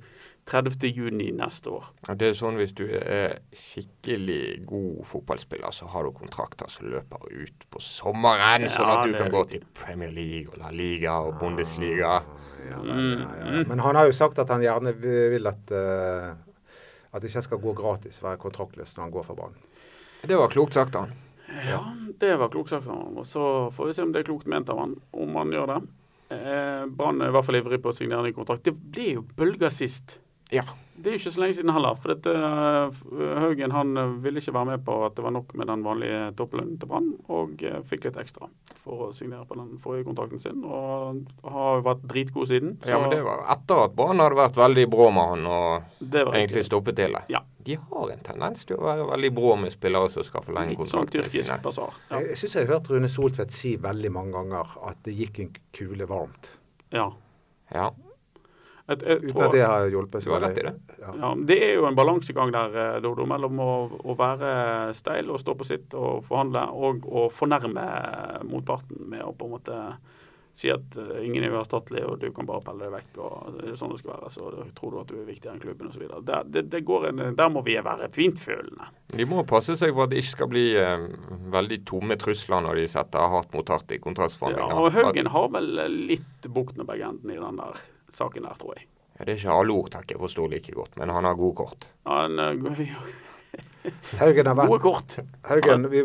30.6 0.49 1.11
neste 1.37 1.73
år. 1.75 1.91
Ja, 2.07 2.15
det 2.17 2.31
er 2.31 2.37
sånn 2.39 2.57
Hvis 2.57 2.73
du 2.79 2.87
er 2.89 3.41
skikkelig 3.53 4.65
god 4.69 5.03
fotballspiller, 5.11 5.75
så 5.77 5.91
har 5.93 6.07
du 6.07 6.15
kontrakter 6.17 6.71
som 6.73 6.89
løper 6.89 7.27
ut 7.29 7.69
på 7.69 7.83
sommeren, 7.85 8.65
Ja, 8.65 8.73
sånn 8.73 8.93
at 8.95 9.05
du 9.05 9.17
kan 9.19 9.33
gå 9.35 9.45
til 9.51 9.67
Premier 9.77 10.13
League 10.15 10.49
og 10.53 10.61
La 10.63 10.73
Liga 10.73 11.19
og 11.27 11.37
Bundesliga. 11.43 12.21
Ja, 12.69 12.81
men, 12.83 13.05
ja, 13.23 13.29
ja. 13.39 13.65
men 13.69 13.81
han 13.81 13.97
har 13.97 14.09
jo 14.09 14.17
sagt 14.17 14.41
at 14.41 14.51
han 14.51 14.65
gjerne 14.65 14.93
vil 14.99 15.47
at 15.47 15.71
uh, 15.73 16.37
at 17.13 17.23
det 17.23 17.31
ikke 17.31 17.45
skal 17.47 17.63
gå 17.63 17.73
gratis, 17.77 18.21
være 18.23 18.41
kontraktløs 18.43 18.97
når 18.97 19.07
han 19.07 19.15
går 19.15 19.25
for 19.27 19.39
banen. 19.39 19.65
Det 20.29 20.37
var 20.37 20.51
klokt 20.53 20.77
sagt, 20.77 20.97
han. 20.99 21.15
Ja, 21.65 21.81
det 22.21 22.35
var 22.41 22.51
klokt 22.53 22.71
sagt 22.71 22.89
av 22.89 22.99
han. 22.99 23.17
Og 23.17 23.27
så 23.27 23.71
får 23.75 23.89
vi 23.89 23.97
se 23.97 24.05
om 24.05 24.13
det 24.13 24.23
er 24.23 24.29
klokt 24.29 24.51
ment 24.51 24.69
av 24.69 24.81
han, 24.83 24.97
om 25.17 25.39
han 25.39 25.55
gjør 25.55 25.73
det. 25.73 25.79
Eh, 26.29 26.85
Brann 26.93 27.23
er 27.23 27.31
i 27.31 27.35
hvert 27.35 27.47
fall 27.47 27.57
ivrig 27.61 27.81
på 27.83 27.93
å 27.93 27.97
signere 27.97 28.27
ny 28.27 28.35
kontrakt. 28.37 28.67
Det 28.67 28.75
ble 28.77 29.13
jo 29.17 29.27
bølger 29.39 29.73
sist. 29.73 30.19
Ja. 30.55 30.63
Det 30.99 31.13
er 31.13 31.15
jo 31.15 31.19
ikke 31.21 31.31
så 31.31 31.41
lenge 31.45 31.55
siden 31.55 31.71
heller. 31.71 31.95
For 32.03 32.11
dette, 32.11 32.33
eh, 32.35 33.35
Haugen 33.39 33.71
han 33.71 33.93
eh, 34.01 34.15
ville 34.25 34.41
ikke 34.43 34.55
være 34.57 34.67
med 34.73 34.81
på 34.87 34.95
at 35.07 35.15
det 35.15 35.23
var 35.23 35.31
nok 35.37 35.53
med 35.55 35.69
den 35.71 35.85
vanlige 35.87 36.23
topplønnen 36.41 36.79
til 36.81 36.91
Brann, 36.91 37.13
og 37.31 37.63
eh, 37.63 37.77
fikk 37.87 38.09
litt 38.09 38.17
ekstra 38.19 38.49
for 38.83 39.05
å 39.07 39.11
signere 39.15 39.47
på 39.47 39.55
den 39.61 39.77
forrige 39.85 40.09
kontrakten 40.09 40.43
sin. 40.43 40.65
Og 40.67 41.21
har 41.55 41.85
vært 41.87 42.03
dritgod 42.11 42.51
siden. 42.51 42.75
Så 42.83 42.91
ja, 42.91 42.99
men 42.99 43.15
det 43.15 43.21
var 43.27 43.45
etter 43.55 43.85
at 43.85 43.95
Brann 43.95 44.25
hadde 44.25 44.41
vært 44.41 44.59
veldig 44.59 44.89
brå 44.91 45.07
med 45.15 45.31
han 45.35 45.47
og 45.53 46.19
egentlig 46.33 46.65
stoppet 46.67 46.99
til 46.99 47.15
det. 47.15 47.23
Ja. 47.37 47.45
De 47.69 47.77
har 47.77 48.11
en 48.17 48.25
tendens 48.25 48.65
til 48.67 48.79
å 48.81 48.87
være 48.89 49.07
veldig 49.13 49.31
brå 49.37 49.55
med 49.61 49.75
spillere 49.77 50.11
som 50.11 50.25
skal 50.27 50.43
forlenge 50.47 50.73
Litt 50.75 50.89
sånn 50.89 51.07
sine. 51.29 51.61
basar. 51.63 51.95
Ja. 52.11 52.23
Jeg 52.25 52.41
syns 52.41 52.57
jeg 52.57 52.67
har 52.67 52.79
hørt 52.79 52.91
Rune 52.91 53.11
Soltvedt 53.13 53.53
si 53.55 53.77
veldig 53.77 54.11
mange 54.15 54.33
ganger 54.39 54.75
at 54.89 55.03
det 55.05 55.15
gikk 55.21 55.43
en 55.45 55.55
kule 55.77 56.09
varmt. 56.11 56.57
ja. 56.91 57.11
Ja, 57.69 57.91
Et, 58.89 59.03
et, 59.03 59.25
Uten 59.25 59.43
at 59.45 59.53
det 59.53 59.65
har 59.67 59.87
hjulpet. 59.93 60.25
du 60.25 60.31
har 60.33 60.41
rett 60.47 60.59
i 60.59 60.63
det. 60.65 60.75
Ja. 60.97 61.15
Ja, 61.21 61.35
Det 61.51 61.59
er 61.65 61.75
jo 61.77 61.85
en 61.85 61.97
balansegang 61.97 62.53
der, 62.55 62.77
eh, 62.77 63.01
Dodo, 63.05 63.27
mellom 63.29 63.61
å, 63.61 63.73
å 64.01 64.15
være 64.17 64.95
steil 64.97 65.29
og 65.29 65.43
stå 65.43 65.55
på 65.59 65.67
sitt 65.69 65.97
og 65.99 66.25
forhandle, 66.29 66.63
og 66.73 67.05
å 67.05 67.27
fornærme 67.29 67.85
motparten 68.49 69.05
med 69.13 69.27
å 69.27 69.35
på 69.37 69.45
en 69.45 69.53
måte 69.59 69.83
si 70.59 70.71
at 70.73 70.97
eh, 70.97 71.21
ingen 71.27 71.45
er 71.45 71.53
uerstattelig, 71.53 72.01
og 72.09 72.17
du 72.23 72.31
kan 72.35 72.49
bare 72.49 72.65
pelle 72.65 72.87
deg 72.87 72.95
vekk. 72.97 73.19
og 73.27 73.59
det 73.59 73.67
er 73.69 73.77
sånn 73.79 73.93
det 73.93 74.01
skal 74.01 74.15
være, 74.15 74.33
så 74.35 74.49
tror 74.81 74.95
du 74.95 74.99
at 75.03 75.13
du 75.13 75.19
er 75.21 75.29
viktigere 75.29 75.55
enn 75.55 75.63
klubben 75.63 75.93
osv. 75.93 76.07
Der, 76.27 76.49
det, 76.49 76.65
det 76.73 76.81
går 76.89 77.11
en, 77.11 77.23
der 77.39 77.53
må 77.53 77.63
vi 77.69 77.77
være 77.85 78.09
fintfølende. 78.15 78.89
De 79.13 79.29
må 79.29 79.45
passe 79.49 79.77
seg 79.79 79.93
for 79.93 80.07
at 80.07 80.15
det 80.15 80.23
ikke 80.25 80.37
skal 80.39 80.51
bli 80.55 80.65
eh, 80.81 81.07
veldig 81.55 81.83
tomme 81.93 82.17
trusler 82.25 82.65
når 82.65 82.83
de 82.83 82.89
setter 82.97 83.37
hardt 83.37 83.53
mot 83.53 83.77
hardt 83.77 83.93
i 83.93 84.01
Ja, 84.01 84.67
og 84.73 84.91
Haugen 84.97 85.31
har 85.37 85.53
vel 85.53 85.71
litt 86.09 86.49
bukt 86.49 86.81
med 86.81 86.89
begge 86.89 87.13
endene 87.13 87.37
i 87.37 87.45
den 87.45 87.61
der 87.61 87.87
saken 88.15 88.43
der, 88.49 88.55
tror 88.61 88.75
jeg. 88.79 88.87
Ja, 89.19 89.25
det 89.25 89.33
er 89.35 89.41
ikke 89.41 89.55
alle 89.61 89.75
ordtak 89.75 90.11
jeg 90.13 90.21
forstår 90.23 90.49
like 90.53 90.73
godt, 90.73 90.97
men 90.97 91.11
han 91.11 91.25
har 91.27 91.35
gode 91.35 91.55
kort. 91.59 91.89
Han, 92.07 92.39
eh, 92.39 92.93
Haugen, 94.21 94.47
har 94.47 94.67
gode 94.69 94.79
kort. 94.85 95.17
Haugen 95.49 95.87
vi 95.91 96.03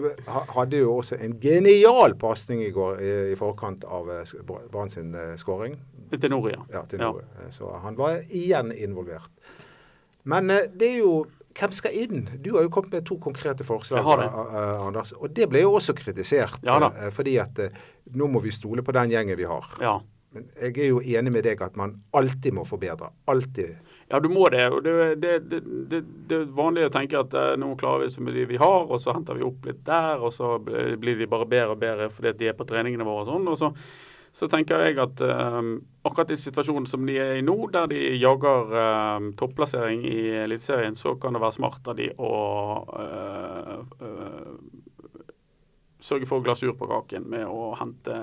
hadde 0.56 0.80
jo 0.80 0.96
også 0.98 1.18
en 1.22 1.36
genial 1.44 2.16
pasning 2.20 2.62
i 2.64 2.72
går 2.74 3.02
i, 3.04 3.12
i 3.34 3.38
forkant 3.38 3.84
av 3.86 4.10
eh, 4.14 4.34
Brann 4.72 4.90
sin 4.94 5.14
eh, 5.16 5.36
skåring. 5.38 5.76
Til 6.14 6.30
Nord, 6.32 6.50
ja. 6.54 6.62
Ja, 6.74 6.84
til 6.90 7.02
Ja. 7.04 7.12
Eh, 7.44 7.50
Så 7.52 7.70
han 7.84 7.98
var 7.98 8.22
igjen 8.30 8.72
involvert. 8.72 9.30
Men 10.24 10.48
det 10.48 10.88
er 10.94 11.00
jo 11.04 11.26
hvem 11.54 11.74
skal 11.76 11.94
inn? 11.94 12.24
Du 12.42 12.56
har 12.56 12.64
jo 12.66 12.70
kommet 12.74 12.96
med 12.96 13.06
to 13.06 13.20
konkrete 13.22 13.66
forslag, 13.68 14.00
Jeg 14.00 14.08
har 14.08 14.22
det. 14.24 14.30
Anders. 14.88 15.12
Og 15.20 15.30
det 15.36 15.46
ble 15.52 15.62
jo 15.62 15.76
også 15.78 15.94
kritisert. 15.94 16.58
Ja 16.66 16.80
da. 16.82 17.10
fordi 17.14 17.36
at 17.38 17.60
nå 18.16 18.26
må 18.32 18.42
vi 18.42 18.50
stole 18.56 18.82
på 18.82 18.96
den 18.96 19.12
gjengen 19.14 19.38
vi 19.38 19.46
har. 19.46 19.68
ja. 19.82 20.00
Men 20.34 20.48
jeg 20.58 20.78
er 20.82 20.90
jo 20.90 21.02
enig 21.02 21.34
med 21.34 21.46
deg 21.46 21.62
at 21.62 21.76
man 21.80 21.96
alltid 22.18 22.56
må 22.58 22.64
forbedre. 22.66 23.12
Alltid. 23.30 23.76
Ja, 24.10 24.20
du 24.20 24.30
må 24.30 24.48
det. 24.54 24.66
og 24.70 24.84
Det, 24.84 25.16
det, 25.22 25.34
det, 25.50 26.00
det, 26.30 26.38
er 26.38 26.50
vanlig 26.54 26.88
å 26.88 26.94
tenke 26.94 27.22
at 27.22 27.34
eh, 27.38 27.54
nå 27.58 27.72
klarer 27.80 28.06
vi 28.06 28.14
så 28.14 28.24
mye 28.26 28.48
vi 28.50 28.60
har, 28.62 28.88
og 28.88 29.02
så 29.02 29.16
henter 29.16 29.40
vi 29.40 29.46
opp 29.48 29.66
litt 29.70 29.84
der, 29.88 30.22
og 30.22 30.34
så 30.36 30.56
blir 30.62 31.18
de 31.18 31.30
bare 31.30 31.50
bedre 31.50 31.78
og 31.78 31.82
bedre 31.82 32.10
fordi 32.14 32.36
de 32.42 32.52
er 32.52 32.58
på 32.58 32.68
treningene 32.70 33.08
våre 33.08 33.24
og 33.24 33.32
sånn. 33.32 33.48
og 33.50 33.58
så, 33.62 33.72
så 34.34 34.50
tenker 34.50 34.82
jeg 34.82 34.98
at 35.02 35.22
eh, 35.22 35.60
akkurat 36.06 36.34
i 36.34 36.40
situasjonen 36.42 36.88
som 36.90 37.06
de 37.08 37.20
er 37.22 37.40
i 37.40 37.46
nå, 37.46 37.58
der 37.74 37.90
de 37.92 38.02
jager 38.18 38.78
eh, 38.84 39.28
topplassering 39.40 40.02
i 40.10 40.18
Eliteserien, 40.44 40.98
så 41.00 41.16
kan 41.22 41.34
det 41.38 41.44
være 41.44 41.58
smart 41.60 41.94
av 41.94 42.00
de 42.00 42.10
å 42.18 42.34
eh, 43.02 43.78
eh, 44.10 44.50
sørge 46.04 46.28
for 46.28 46.44
glasur 46.44 46.74
på 46.78 46.88
kaken 46.90 47.28
med 47.32 47.48
å 47.48 47.74
hente 47.80 48.16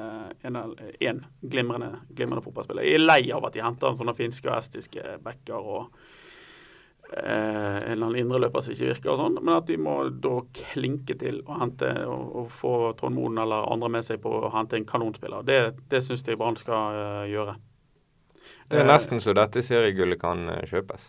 en, 0.47 0.57
en 0.57 1.21
glimrende, 1.41 2.03
glimrende 2.13 2.45
fotballspiller. 2.45 2.87
Jeg 2.87 2.99
er 3.01 3.07
lei 3.07 3.23
av 3.33 3.47
at 3.49 3.57
de 3.57 3.65
henter 3.65 3.97
sånne 3.97 4.17
finske 4.19 4.51
og 4.51 4.59
estiske 4.59 5.17
backer 5.25 5.71
og 5.73 5.81
eh, 7.15 7.25
en 7.25 7.95
eller 7.95 8.05
annen 8.11 8.21
indreløper 8.21 8.67
som 8.67 8.77
ikke 8.77 8.91
virker 8.93 9.15
og 9.15 9.23
sånn, 9.23 9.41
men 9.41 9.57
at 9.57 9.71
de 9.71 9.79
må 9.81 9.97
da 10.13 10.37
klinke 10.75 11.17
til 11.21 11.41
å 11.47 11.57
hente 11.63 11.89
og, 12.05 12.37
og 12.43 12.53
få 12.61 12.75
Trond 13.01 13.17
Moen 13.17 13.41
eller 13.41 13.73
andre 13.73 13.93
med 13.97 14.07
seg 14.07 14.21
på 14.23 14.37
å 14.43 14.53
hente 14.55 14.79
en 14.79 14.89
kanonspiller. 14.89 15.47
Det, 15.49 15.61
det 15.91 16.05
syns 16.05 16.27
jeg 16.27 16.41
Brann 16.41 16.61
skal 16.61 17.01
uh, 17.01 17.25
gjøre. 17.31 17.57
Det 18.71 18.79
er 18.79 18.85
Eh, 18.85 18.93
nesten 18.93 19.21
så 19.21 19.35
dette 19.35 19.65
seriegullet 19.67 20.21
kan 20.21 20.49
eh, 20.53 20.67
kjøpes. 20.69 21.09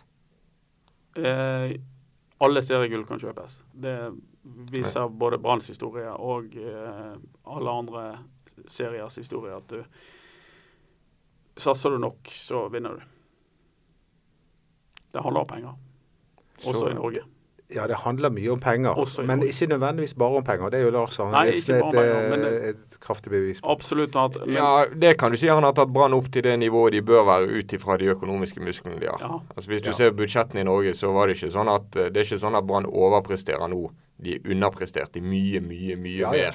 Eh, 1.16 1.74
alle 2.42 2.62
seriegull 2.64 3.04
kan 3.06 3.20
kjøpes. 3.22 3.60
Det 3.84 3.96
viser 4.44 5.08
både 5.08 5.38
Branns 5.38 5.68
historie 5.70 6.10
og 6.12 6.56
eh, 6.56 7.14
alle 7.44 7.70
andre 7.70 8.04
seriers 8.66 9.16
historie 9.16 9.54
at 9.56 9.68
du 9.68 9.84
Satser 11.56 11.90
du 11.92 11.98
nok, 12.00 12.30
så 12.32 12.62
vinner 12.72 12.94
du. 12.96 13.00
Det 15.12 15.20
handler 15.22 15.40
om 15.42 15.46
penger, 15.50 15.74
også 16.64 16.80
Så- 16.80 16.88
i 16.90 16.94
Norge. 16.96 17.22
Ja, 17.74 17.86
det 17.86 17.96
handler 18.04 18.30
mye 18.30 18.50
om 18.52 18.60
penger, 18.60 18.90
Også 18.98 19.22
men 19.26 19.42
ikke 19.42 19.66
nødvendigvis 19.70 20.14
bare 20.18 20.36
om 20.40 20.44
penger. 20.44 20.70
Det 20.70 20.80
er 20.80 20.84
jo 20.84 20.90
Lars 20.90 21.18
Arne 21.20 21.44
Nilsen 21.50 21.74
et, 21.76 21.82
penger, 21.94 22.46
eh, 22.48 22.68
et 22.72 22.98
kraftig 23.00 23.30
bevis 23.32 23.60
på. 23.62 23.70
Absolutt. 23.72 24.16
At, 24.16 24.36
men, 24.46 24.54
Ja, 24.56 24.84
det 24.94 25.16
kan 25.18 25.30
du 25.32 25.36
si. 25.40 25.46
Han 25.48 25.62
har 25.62 25.72
tatt 25.72 25.92
Brann 25.92 26.12
opp 26.14 26.30
til 26.32 26.42
det 26.44 26.58
nivået 26.58 26.92
de 26.92 27.00
bør 27.02 27.24
være 27.24 27.48
ut 27.58 27.72
ifra 27.72 27.96
de 27.98 28.10
økonomiske 28.12 28.60
musklene 28.60 29.00
de 29.00 29.06
har. 29.08 29.18
Ja. 29.20 29.40
Altså 29.56 29.70
Hvis 29.70 29.82
du 29.82 29.90
Ja. 29.90 29.96
ser 29.96 30.10
budsjettene 30.12 30.60
i 30.60 30.64
Norge, 30.64 30.94
så 30.94 31.12
var 31.12 31.26
det 31.26 31.36
ikke 31.36 31.52
sånn 31.52 31.68
at 31.74 31.90
det 31.90 32.16
er 32.16 32.24
ikke 32.24 32.40
sånn 32.40 32.56
at 32.58 32.66
Brann 32.66 32.86
overpresterer 32.86 33.68
nå. 33.68 33.90
De 34.22 34.38
underpresterte 34.44 35.20
mye, 35.20 35.60
mye, 35.60 35.96
mye 35.96 36.18
Ja, 36.18 36.32
ja. 36.32 36.50
mer 36.52 36.54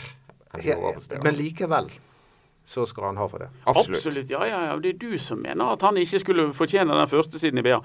enn 0.53 0.63
de 0.63 0.75
overpresterer. 0.75 1.23
Men 1.23 1.35
likevel 1.35 1.89
så 2.67 2.85
skal 2.85 3.03
han 3.03 3.17
ha 3.17 3.25
for 3.31 3.39
det. 3.39 3.47
Absolutt. 3.63 3.97
Absolutt. 3.97 4.29
Ja, 4.29 4.41
ja, 4.45 4.57
ja. 4.65 4.73
Det 4.83 4.89
er 4.89 4.97
du 4.99 5.19
som 5.23 5.39
mener 5.39 5.69
at 5.71 5.81
han 5.87 5.97
ikke 5.97 6.19
skulle 6.19 6.47
fortjene 6.53 6.97
den 6.99 7.07
første 7.07 7.39
siden 7.39 7.61
i 7.61 7.63
BA. 7.63 7.77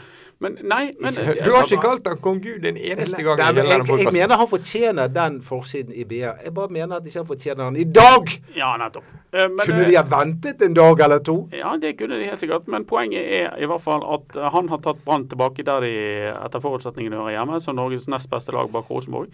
Men 0.43 0.57
nei 0.67 0.89
men, 0.99 1.15
Du 1.15 1.53
har 1.55 1.69
ikke 1.69 1.85
kalt 1.85 2.09
han 2.11 2.19
kong 2.25 2.41
Gud 2.43 2.67
en 2.67 2.81
eneste 2.81 3.23
gang. 3.23 3.39
Nei, 3.39 3.53
men 3.61 3.71
jeg, 3.71 3.87
jeg 4.03 4.15
mener 4.17 4.43
han 4.43 4.51
fortjener 4.51 5.13
den 5.15 5.39
forsiden 5.47 5.95
i 5.95 6.03
BA. 6.03 6.35
Jeg 6.43 6.55
bare 6.57 6.75
mener 6.75 6.99
at 6.99 7.07
ikke 7.07 7.23
han 7.23 7.31
fortjener 7.31 7.65
den 7.71 7.79
i 7.79 7.87
dag! 7.95 8.35
Ja, 8.59 8.75
nettopp. 8.83 9.07
Eh, 9.31 9.47
men, 9.47 9.63
Kunne 9.63 9.87
eh, 9.87 9.93
de 9.93 10.01
ha 10.01 10.05
ventet 10.19 10.67
en 10.67 10.75
dag 10.75 11.07
eller 11.07 11.23
to? 11.31 11.39
Ja, 11.55 11.77
det 11.79 11.95
kunne 12.01 12.19
de 12.19 12.27
helt 12.33 12.43
sikkert. 12.43 12.67
Men 12.67 12.85
poenget 12.91 13.23
er 13.39 13.55
i 13.63 13.71
hvert 13.71 13.87
fall 13.87 14.03
at 14.19 14.35
eh, 14.35 14.51
han 14.51 14.69
har 14.75 14.83
tatt 14.83 15.07
Brann 15.07 15.31
tilbake 15.31 15.63
der 15.63 15.87
de 15.87 15.95
etter 16.35 16.67
forutsetningene 16.67 17.23
hører 17.23 17.39
hjemme, 17.39 17.63
som 17.63 17.79
Norges 17.79 18.11
nest 18.11 18.31
beste 18.35 18.51
lag 18.51 18.75
bak 18.75 18.91
Rosenborg. 18.91 19.31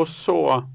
Og 0.00 0.08
så 0.08 0.38
eh, 0.56 0.66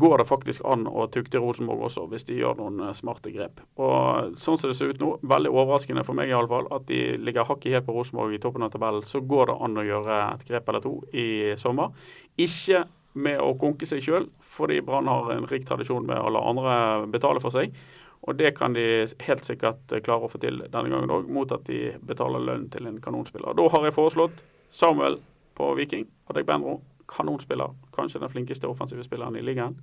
går 0.00 0.18
det 0.18 0.24
faktisk 0.24 0.64
an 0.64 0.86
å 0.88 1.04
tukte 1.12 1.40
Rosenborg 1.42 1.84
også, 1.90 2.06
hvis 2.08 2.24
de 2.24 2.38
gjør 2.38 2.56
noen 2.56 2.80
eh, 2.86 2.94
smarte 2.96 3.32
grep. 3.34 3.60
Og 3.76 4.32
sånn 4.40 4.56
som 4.56 4.70
det 4.70 4.78
ser 4.78 4.94
ut 4.94 5.02
nå, 5.02 5.10
veldig 5.28 5.52
overraskende 5.52 6.04
for 6.08 6.16
meg 6.16 6.32
i 6.32 6.36
alle 6.36 6.48
fall, 6.48 6.70
at 6.72 6.86
de 6.88 7.18
ligger 7.20 7.48
hakket 7.50 7.76
helt 7.76 7.88
på 7.88 7.96
Rosenborg 7.98 8.32
i 8.32 8.40
toppen 8.40 8.64
av 8.64 8.72
tabellen, 8.72 9.04
så 9.04 9.20
går 9.20 9.50
det 9.50 9.58
an 9.66 9.76
å 9.76 9.84
gjøre 9.84 10.20
et 10.30 10.46
grep 10.48 10.72
eller 10.72 10.84
to 10.84 10.94
i 11.12 11.26
sommer. 11.60 11.92
Ikke 12.40 12.86
med 13.12 13.42
å 13.44 13.52
konke 13.60 13.88
seg 13.88 14.00
sjøl, 14.04 14.30
fordi 14.54 14.80
Brann 14.84 15.10
har 15.10 15.34
en 15.34 15.48
rik 15.50 15.66
tradisjon 15.68 16.06
med 16.08 16.16
å 16.16 16.32
la 16.32 16.46
andre 16.48 16.76
betale 17.12 17.42
for 17.44 17.52
seg. 17.52 17.76
Og 18.22 18.38
det 18.38 18.54
kan 18.56 18.72
de 18.72 18.86
helt 19.26 19.44
sikkert 19.44 19.92
eh, 19.92 20.00
klare 20.04 20.28
å 20.28 20.32
få 20.32 20.40
til 20.40 20.62
denne 20.62 20.88
gangen 20.88 21.12
òg, 21.12 21.28
mot 21.28 21.52
at 21.52 21.66
de 21.68 21.90
betaler 22.06 22.44
lønn 22.46 22.70
til 22.72 22.88
en 22.88 23.00
kanonspiller. 23.02 23.52
Da 23.58 23.68
har 23.74 23.84
jeg 23.84 23.96
foreslått 23.98 24.40
Samuel 24.72 25.18
på 25.58 25.74
Viking, 25.76 26.06
Adegbenro, 26.32 26.78
kanonspiller, 27.08 27.74
kanskje 27.94 28.20
den 28.22 28.32
flinkeste 28.32 28.68
offensive 28.70 29.04
spilleren 29.04 29.36
i 29.36 29.44
ligaen, 29.44 29.76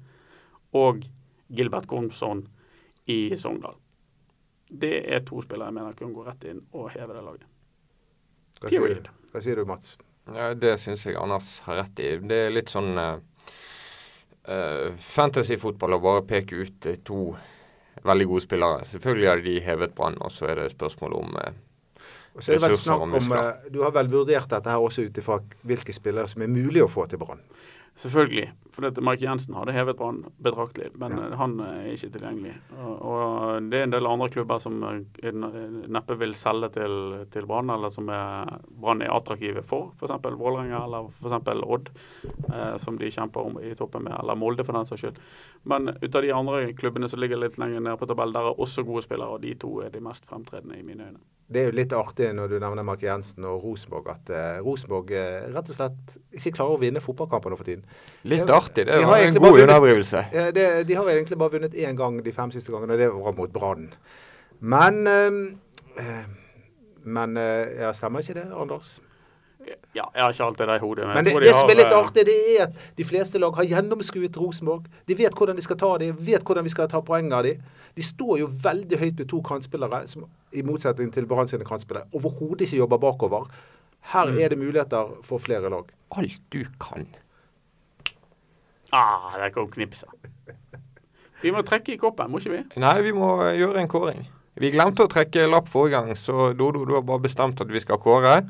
og 0.76 1.06
Gilbert 1.48 1.88
Gomsson 1.90 2.46
i 3.10 3.38
Sogndal. 3.38 3.78
Det 4.70 4.94
er 5.10 5.24
to 5.26 5.42
spillere 5.42 5.72
jeg 5.72 5.80
mener 5.80 5.98
kan 5.98 6.14
gå 6.14 6.26
rett 6.28 6.46
inn 6.46 6.62
og 6.78 6.92
heve 6.94 7.16
det 7.16 7.24
laget. 7.26 7.48
Hva 8.60 8.70
sier, 8.70 8.84
Period. 8.84 9.08
du? 9.08 9.30
Hva 9.32 9.42
sier 9.42 9.58
du, 9.58 9.66
Mats? 9.66 9.96
Ja, 10.30 10.52
det 10.54 10.76
syns 10.84 11.06
jeg 11.08 11.18
Anders 11.18 11.56
har 11.66 11.80
rett 11.82 12.02
i. 12.04 12.12
Det 12.22 12.38
er 12.46 12.54
litt 12.54 12.70
sånn 12.70 12.92
uh, 13.00 13.18
fantasyfotball 15.02 15.98
å 15.98 16.04
bare 16.04 16.28
peke 16.30 16.60
ut 16.62 16.90
eh, 16.90 17.00
to 17.06 17.34
veldig 18.06 18.28
gode 18.30 18.46
spillere. 18.46 18.86
Selvfølgelig 18.86 19.30
hadde 19.30 19.48
de 19.48 19.56
hevet 19.66 19.96
Brann, 19.96 20.20
og 20.22 20.32
så 20.32 20.52
er 20.52 20.62
det 20.62 20.70
spørsmål 20.76 21.18
om 21.18 21.40
eh, 21.42 21.58
Så 22.38 22.52
er 22.54 22.60
det 22.60 22.68
vel 22.70 22.78
snakk 22.78 23.02
om 23.02 23.14
eh, 23.34 23.72
Du 23.74 23.82
har 23.84 23.92
vel 23.92 24.08
vurdert 24.12 24.50
dette 24.54 24.70
her 24.70 24.78
også 24.80 25.08
ut 25.10 25.18
ifra 25.18 25.40
hvilke 25.66 25.94
spillere 25.96 26.28
som 26.30 26.42
er 26.46 26.48
mulig 26.54 26.84
å 26.86 26.88
få 26.92 27.08
til 27.10 27.20
Brann? 27.20 27.42
Selvfølgelig. 28.00 28.46
For 28.72 28.86
dette 28.86 29.02
Mark 29.04 29.20
Jensen 29.20 29.56
hadde 29.58 29.74
hevet 29.76 29.98
Brann 30.00 30.22
betraktelig, 30.40 30.94
men 30.96 31.18
Ja. 31.18 31.36
han 31.36 31.58
er 31.60 31.90
ikke 31.92 32.08
tilgjengelig. 32.14 32.54
Og, 32.80 32.94
og 33.02 33.66
det 33.70 33.80
er 33.80 33.84
en 33.84 33.92
del 33.92 34.08
andre 34.08 34.30
klubber 34.32 34.62
som 34.64 34.78
eh, 34.88 35.02
er- 35.28 35.34
neppe 35.92 36.16
vil 36.22 36.32
selge 36.38 36.70
til, 36.78 36.96
til 37.34 37.46
Brann, 37.50 37.70
eller 37.74 37.90
som 37.92 38.08
er, 38.14 38.54
Brann 38.70 39.02
er 39.04 39.12
attraktive 39.12 39.66
for. 39.68 39.90
F.eks. 40.00 40.16
Vålerenga 40.40 40.80
eller 40.86 41.10
f.eks. 41.20 41.52
Odd, 41.66 41.90
eh, 42.54 42.78
som 42.80 42.96
de 43.02 43.12
kjemper 43.12 43.50
om 43.50 43.60
i 43.60 43.74
toppen 43.76 44.04
med, 44.08 44.16
eller 44.22 44.36
Molde 44.40 44.64
for 44.64 44.78
den 44.80 44.88
saks 44.88 45.02
skyld. 45.04 45.20
Men 45.68 45.90
ut 46.00 46.16
av 46.16 46.22
de 46.24 46.32
andre 46.32 46.72
klubbene 46.74 47.10
som 47.12 47.20
ligger 47.20 47.42
litt 47.42 47.58
lenger 47.60 47.82
nede 47.84 47.98
på 48.00 48.08
tabellen, 48.08 48.38
der 48.38 48.48
er 48.54 48.64
også 48.64 48.86
gode 48.88 49.04
spillere, 49.04 49.28
og 49.36 49.42
de 49.44 49.58
to 49.60 49.82
er 49.84 49.90
de 49.92 50.00
mest 50.00 50.24
fremtredende 50.30 50.80
i 50.80 50.86
mine 50.88 51.10
øyne. 51.10 51.20
Det 51.50 51.62
er 51.64 51.70
jo 51.72 51.76
litt 51.80 51.94
artig 51.98 52.28
når 52.38 52.52
du 52.52 52.56
nevner 52.62 52.86
Mark 52.86 53.02
Jensen 53.02 53.46
og 53.50 53.64
Rosenborg, 53.66 54.06
at 54.14 54.30
uh, 54.30 54.60
Rosenborg 54.62 55.10
uh, 55.16 55.48
rett 55.56 55.72
og 55.74 55.78
slett 55.80 56.14
ikke 56.38 56.52
klarer 56.60 56.76
å 56.78 56.82
vinne 56.84 57.02
fotballkamper 57.02 57.50
nå 57.50 57.58
for 57.58 57.66
tiden. 57.72 57.82
Litt 58.30 58.44
Ja, 58.46 58.60
artig. 58.60 58.86
Det 58.86 59.00
de 59.02 59.08
var 59.10 59.24
en 59.26 59.40
god 59.40 59.60
underdrivelse. 59.64 60.24
Eh, 60.30 60.52
de 60.86 60.98
har 61.00 61.10
egentlig 61.10 61.40
bare 61.42 61.56
vunnet 61.58 61.74
én 61.74 61.98
gang 61.98 62.20
de 62.22 62.34
fem 62.36 62.54
siste 62.54 62.72
gangene, 62.76 62.94
og 62.94 63.02
det 63.02 63.10
var 63.16 63.38
mot 63.40 63.54
Brann. 63.56 63.90
Men 64.62 65.02
eh, 65.10 66.26
Men 67.10 67.36
ja, 67.40 67.90
stemmer 67.96 68.22
ikke 68.22 68.36
det, 68.38 68.50
Anders? 68.54 69.00
Ja, 69.96 70.06
jeg 70.16 70.22
har 70.24 70.34
ikke 70.34 70.44
alltid 70.46 70.68
det 70.68 70.76
i 70.76 70.84
hodet. 70.84 71.06
Men 71.08 71.16
men 71.20 71.26
det, 71.26 71.34
de 71.34 71.40
det 71.46 71.54
som 71.56 71.70
er 71.70 71.76
litt 71.80 71.92
eh, 71.92 71.98
artig, 72.00 72.26
det 72.26 72.36
er 72.56 72.64
at 72.68 72.74
de 72.98 73.04
fleste 73.04 73.40
lag 73.42 73.56
har 73.56 73.64
gjennomskuet 73.70 74.38
Rosenborg. 74.38 74.86
De 75.08 75.18
vet 75.18 75.34
hvordan 75.34 75.56
de 75.56 75.62
skal 75.66 75.78
ta 75.78 75.90
det, 76.02 76.12
vet 76.26 76.44
hvordan 76.44 76.64
vi 76.64 76.70
skal 76.74 76.88
ta 76.92 77.02
poeng 77.02 77.32
av 77.34 77.44
dem. 77.44 77.62
De 77.96 78.06
står 78.06 78.40
jo 78.40 78.50
veldig 78.64 79.00
høyt 79.02 79.18
med 79.20 79.30
to 79.30 79.42
kantspillere, 79.46 80.04
som 80.08 80.26
i 80.54 80.62
motsetning 80.66 81.12
til 81.14 81.26
Brann 81.30 81.48
sine 81.50 81.66
kantspillere 81.68 82.08
overhodet 82.14 82.68
ikke 82.68 82.78
jobber 82.84 82.98
bakover. 82.98 83.50
Her 84.14 84.26
Mm. 84.32 84.40
er 84.40 84.50
det 84.50 84.58
muligheter 84.58 85.10
for 85.24 85.38
flere 85.38 85.70
lag. 85.70 85.86
Alt 86.18 86.40
du 86.54 86.64
kan. 86.80 87.08
Ah, 88.92 89.38
der 89.38 89.50
kom 89.54 89.70
knipset. 89.72 90.10
Vi 91.42 91.52
må 91.52 91.62
trekke 91.62 91.94
i 91.94 91.98
koppen, 91.98 92.32
må 92.32 92.40
ikke 92.42 92.52
vi? 92.52 92.64
Nei, 92.82 93.02
vi 93.06 93.12
må 93.16 93.30
eh, 93.46 93.56
gjøre 93.60 93.80
en 93.84 93.88
kåring. 93.92 94.26
Vi 94.60 94.72
glemte 94.74 95.06
å 95.06 95.12
trekke 95.12 95.46
lapp 95.48 95.70
forrige 95.72 95.96
gang, 96.02 96.16
så 96.20 96.50
Dodo, 96.58 96.82
du 96.86 96.96
har 96.98 97.02
bare 97.08 97.22
bestemt 97.24 97.62
at 97.64 97.70
vi 97.72 97.80
skal 97.80 97.98
kåre. 98.04 98.42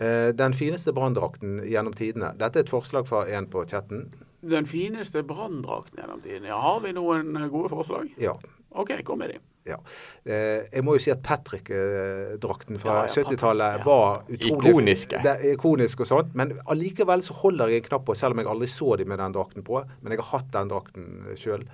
Eh, 0.00 0.30
den 0.32 0.54
fineste 0.56 0.94
branndrakten 0.96 1.58
gjennom 1.68 1.92
tidene. 1.96 2.32
Dette 2.40 2.62
er 2.62 2.64
et 2.64 2.72
forslag 2.72 3.04
fra 3.08 3.26
en 3.28 3.46
på 3.52 3.66
chatten. 3.68 4.06
Den 4.40 4.64
fineste 4.68 5.20
branndrakten 5.28 6.00
gjennom 6.00 6.22
tidene. 6.24 6.48
Ja, 6.48 6.60
har 6.64 6.80
vi 6.80 6.94
noen 6.96 7.36
eh, 7.36 7.48
gode 7.52 7.68
forslag? 7.74 8.08
Ja. 8.20 8.38
OK, 8.70 8.94
kom 9.04 9.18
med 9.20 9.34
dem. 9.34 9.42
ja. 9.68 9.76
Eh, 10.24 10.62
jeg 10.72 10.84
må 10.86 10.94
jo 10.96 11.02
si 11.04 11.10
at 11.12 11.20
Patrick-drakten 11.26 12.78
fra 12.80 12.94
Ja, 13.02 13.02
ja, 13.10 13.24
70-tallet 13.24 13.76
ja. 13.80 13.84
var 13.84 14.22
utrolig 14.30 14.70
Ikoniske. 14.72 15.20
Det 15.26 15.34
ikonisk 15.52 16.00
og 16.06 16.08
sånt, 16.08 16.32
men 16.38 16.56
allikevel 16.70 17.22
så 17.26 17.36
holder 17.42 17.74
jeg 17.74 17.82
en 17.82 17.88
knapp 17.90 18.06
på, 18.08 18.16
selv 18.16 18.36
om 18.36 18.40
jeg 18.40 18.50
aldri 18.54 18.70
så 18.72 18.96
de 18.96 19.04
med 19.10 19.20
den 19.20 19.36
drakten 19.36 19.66
på. 19.66 19.82
Men 20.00 20.14
jeg 20.14 20.22
har 20.22 20.30
hatt 20.38 20.50
den 20.56 20.72
drakten 20.72 21.10
sjøl. 21.36 21.66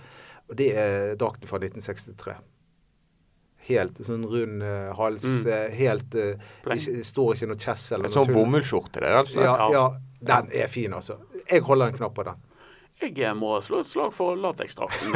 Og 0.50 0.58
det 0.58 0.72
er 0.78 1.14
drakten 1.20 1.46
fra 1.50 1.58
1963. 1.62 2.34
Helt 3.66 3.98
sånn 4.07 4.24
rund 4.31 4.62
uh, 4.62 4.92
hals, 4.94 5.24
Mm. 5.26 5.46
eh, 5.50 5.70
helt 5.74 6.14
eh, 6.14 6.37
ikke, 6.70 7.05
Står 7.05 7.35
ikke 7.35 7.48
noe 7.50 7.59
chess 7.59 7.92
eller 7.92 8.09
noe 8.09 8.14
sånn 8.14 8.33
bomullsskjorte, 8.35 9.00
det. 9.02 9.40
Ja, 9.42 9.57
ja, 9.72 9.87
den 10.20 10.52
er 10.55 10.68
fin, 10.70 10.92
altså. 10.94 11.18
Jeg 11.50 11.62
holder 11.66 11.90
en 11.90 11.98
knapp 11.98 12.14
på 12.14 12.24
den. 12.29 12.42
Jeg 12.96 13.35
må 13.37 13.59
slå 13.61 13.83
et 13.83 13.88
slag 13.90 14.12
for 14.16 14.38
lateksdrakten. 14.40 15.11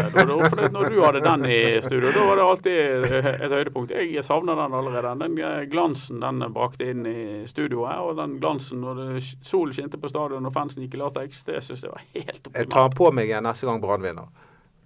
når 0.75 0.91
du 0.93 0.99
hadde 1.01 1.23
den 1.25 1.47
i 1.49 1.61
studio, 1.81 2.11
da 2.13 2.27
var 2.27 2.37
det 2.37 2.45
alltid 2.45 3.15
et 3.47 3.55
høydepunkt. 3.55 3.95
Jeg 3.97 4.25
savner 4.27 4.59
den 4.59 4.75
allerede. 4.77 5.15
Den 5.23 5.39
glansen 5.71 6.21
den 6.21 6.45
brakte 6.53 6.91
inn 6.93 7.07
i 7.09 7.47
studioet, 7.49 7.97
og 8.05 8.19
den 8.21 8.37
glansen 8.43 8.83
når 8.85 9.01
det, 9.01 9.23
solen 9.49 9.73
skinte 9.73 9.97
på 9.97 10.11
stadion 10.13 10.45
og 10.45 10.53
fansen 10.53 10.85
gikk 10.85 10.99
i 10.99 11.01
lateks, 11.01 11.41
det 11.49 11.63
syns 11.65 11.87
jeg 11.87 11.95
var 11.95 12.05
helt 12.13 12.37
optimalt. 12.43 12.61
Jeg 12.61 12.69
tar 12.77 12.93
på 13.01 13.09
meg 13.17 13.33
en 13.39 13.49
neste 13.49 13.71
gang 13.71 13.81
Brann 13.81 14.05
vinner. 14.05 14.29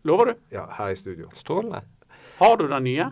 Lover 0.07 0.31
du? 0.31 0.35
Ja, 0.55 0.69
her 0.79 0.95
i 0.95 0.97
studio. 1.01 1.33
Strålende. 1.35 1.83
Har 2.39 2.57
du 2.61 2.69
den 2.69 2.85
nye? 2.87 3.11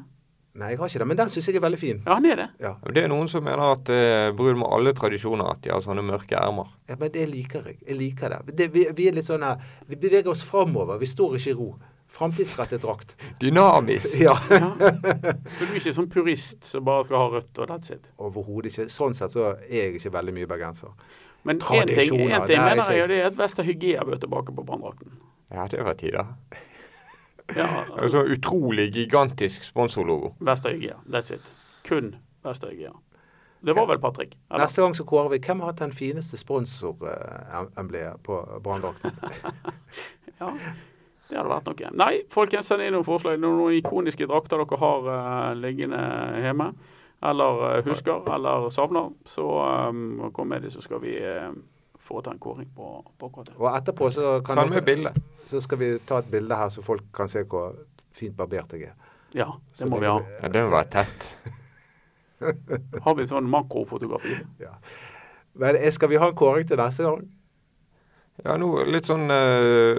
Nei, 0.52 0.74
jeg 0.74 0.82
har 0.82 0.90
ikke 0.90 1.00
det, 1.00 1.06
men 1.08 1.16
den 1.16 1.30
syns 1.32 1.46
jeg 1.48 1.56
er 1.56 1.62
veldig 1.64 1.78
fin. 1.80 2.00
Ja, 2.04 2.16
han 2.18 2.26
er 2.28 2.40
det. 2.42 2.46
Ja. 2.60 2.74
Det 2.92 3.06
er 3.06 3.08
noen 3.08 3.30
som 3.32 3.44
mener 3.46 3.72
at 3.72 3.86
det 3.88 4.00
er 4.04 4.34
brudd 4.36 4.58
med 4.60 4.68
alle 4.68 4.92
tradisjoner 4.96 5.48
at 5.54 5.62
de 5.64 5.70
har 5.72 5.80
sånne 5.80 6.04
mørke 6.04 6.36
ermer. 6.36 6.74
Ja, 6.90 6.98
men 7.00 7.12
det 7.14 7.24
liker 7.30 7.70
jeg. 7.70 7.78
Jeg 7.86 7.96
liker 7.96 8.34
det. 8.34 8.56
det 8.58 8.66
vi, 8.74 8.84
vi 8.92 9.06
er 9.08 9.16
litt 9.16 9.28
sånn 9.28 9.46
her 9.46 9.62
Vi 9.88 9.96
beveger 9.96 10.28
oss 10.28 10.44
framover. 10.44 11.00
Vi 11.00 11.08
står 11.08 11.38
ikke 11.38 11.54
i 11.54 11.56
ro. 11.56 11.70
Framtidsrettet 12.12 12.82
drakt. 12.84 13.16
Dynamisk. 13.40 14.18
Ja. 14.20 14.34
Ja. 14.52 14.74
Så 14.76 15.64
du 15.64 15.70
er 15.70 15.78
ikke 15.80 15.94
sånn 15.96 16.10
purist 16.12 16.68
som 16.68 16.84
bare 16.84 17.06
skal 17.08 17.22
ha 17.22 17.30
rødt 17.38 17.62
og 17.64 17.72
that's 17.72 17.94
it. 17.94 18.10
Overhodet 18.20 18.74
ikke. 18.74 18.90
Sånn 18.92 19.16
sett 19.16 19.32
så 19.32 19.54
er 19.54 19.78
jeg 19.78 20.02
ikke 20.02 20.12
veldig 20.18 20.36
mye 20.36 20.50
bergenser. 20.50 20.92
Men 21.48 21.64
én 21.64 21.88
ting, 21.88 22.12
en 22.28 22.44
ting 22.44 22.52
det 22.52 22.58
er 22.58 22.68
mener 22.68 22.92
jeg, 22.92 23.06
og 23.06 23.08
det 23.10 23.22
er 23.22 23.30
at 23.32 23.40
Vester 23.40 23.64
Hygge 23.66 24.04
bør 24.06 24.20
tilbake 24.20 24.52
på 24.54 24.66
branndrakten. 24.68 25.16
Ja, 25.48 25.64
det 25.72 25.80
var 25.84 25.96
tider. 25.98 26.28
Ja, 27.56 27.84
Det 27.96 28.04
er 28.04 28.08
så 28.08 28.22
utrolig 28.24 28.92
gigantisk 28.94 29.64
sponsorlogo. 29.64 30.34
Vestøygia. 30.40 31.00
That's 31.08 31.34
it. 31.34 31.52
Kun 31.84 32.14
Vestøygia. 32.44 32.92
Det 33.62 33.76
var 33.76 33.86
vel 33.86 34.00
Patrick? 34.00 34.38
Eller? 34.50 34.64
Neste 34.64 34.82
gang 34.82 34.94
så 34.96 35.04
kårer 35.04 35.28
vi 35.30 35.38
hvem 35.38 35.60
har 35.62 35.70
hatt 35.70 35.78
den 35.78 35.92
fineste 35.94 36.38
sponsorembleet 36.38 38.22
på 38.26 38.60
branndrakten. 38.62 39.10
Ja, 40.42 40.48
det 41.28 41.36
hadde 41.38 41.50
vært 41.52 41.68
noe. 41.68 41.90
Nei, 41.94 42.14
folkens, 42.32 42.66
send 42.66 42.82
inn 42.82 42.96
noen 42.96 43.06
forslag. 43.06 43.36
Noen 43.38 43.76
ikoniske 43.76 44.26
drakter 44.26 44.58
dere 44.58 44.78
har 44.80 45.06
uh, 45.06 45.52
liggende 45.54 46.00
hjemme, 46.42 46.66
eller 47.30 47.60
uh, 47.62 47.76
husker, 47.86 48.26
eller 48.34 48.66
savner, 48.74 49.12
så 49.30 49.46
um, 49.92 50.32
kom 50.34 50.50
med 50.50 50.66
det, 50.66 50.72
så 50.74 50.82
skal 50.82 50.98
vi 51.04 51.14
uh, 51.22 51.52
foreta 52.12 52.34
en 52.36 52.40
kåring 52.44 52.68
på, 52.76 52.90
på 53.18 53.30
akkurat 53.30 53.48
det. 53.50 53.56
Og 53.58 53.68
etterpå 53.72 54.10
så, 54.14 54.36
dere- 54.46 54.84
bilde. 54.84 55.12
så 55.50 55.60
skal 55.64 55.80
vi 55.80 55.90
ta 56.08 56.20
et 56.22 56.30
bilde 56.32 56.56
her, 56.60 56.68
så 56.74 56.84
folk 56.84 57.08
kan 57.16 57.28
se 57.32 57.42
hvor 57.48 57.74
fint 58.12 58.36
barbert 58.36 58.72
jeg 58.76 58.90
er. 58.92 59.10
Ja, 59.34 59.48
Så 59.72 59.84
det 59.86 59.90
må 59.90 59.98
vi 60.02 60.10
ha. 60.12 60.18
Ja, 60.42 60.48
det 60.52 60.62
må 60.66 60.74
være 60.76 60.90
tett. 60.92 61.28
Har 63.04 63.14
vi 63.16 63.24
sånn 63.30 63.46
makrofotografi? 63.48 64.34
Men 65.62 65.76
eh, 65.78 65.90
skal 65.94 66.10
vi 66.10 66.18
ha 66.20 66.28
en 66.32 66.36
kåring 66.38 66.66
til 66.68 66.80
neste 66.80 67.06
gang? 67.06 67.22
Ja, 68.40 68.54
nå 68.56 68.68
litt 68.88 69.06
sånn 69.06 69.28
uh, 69.28 69.98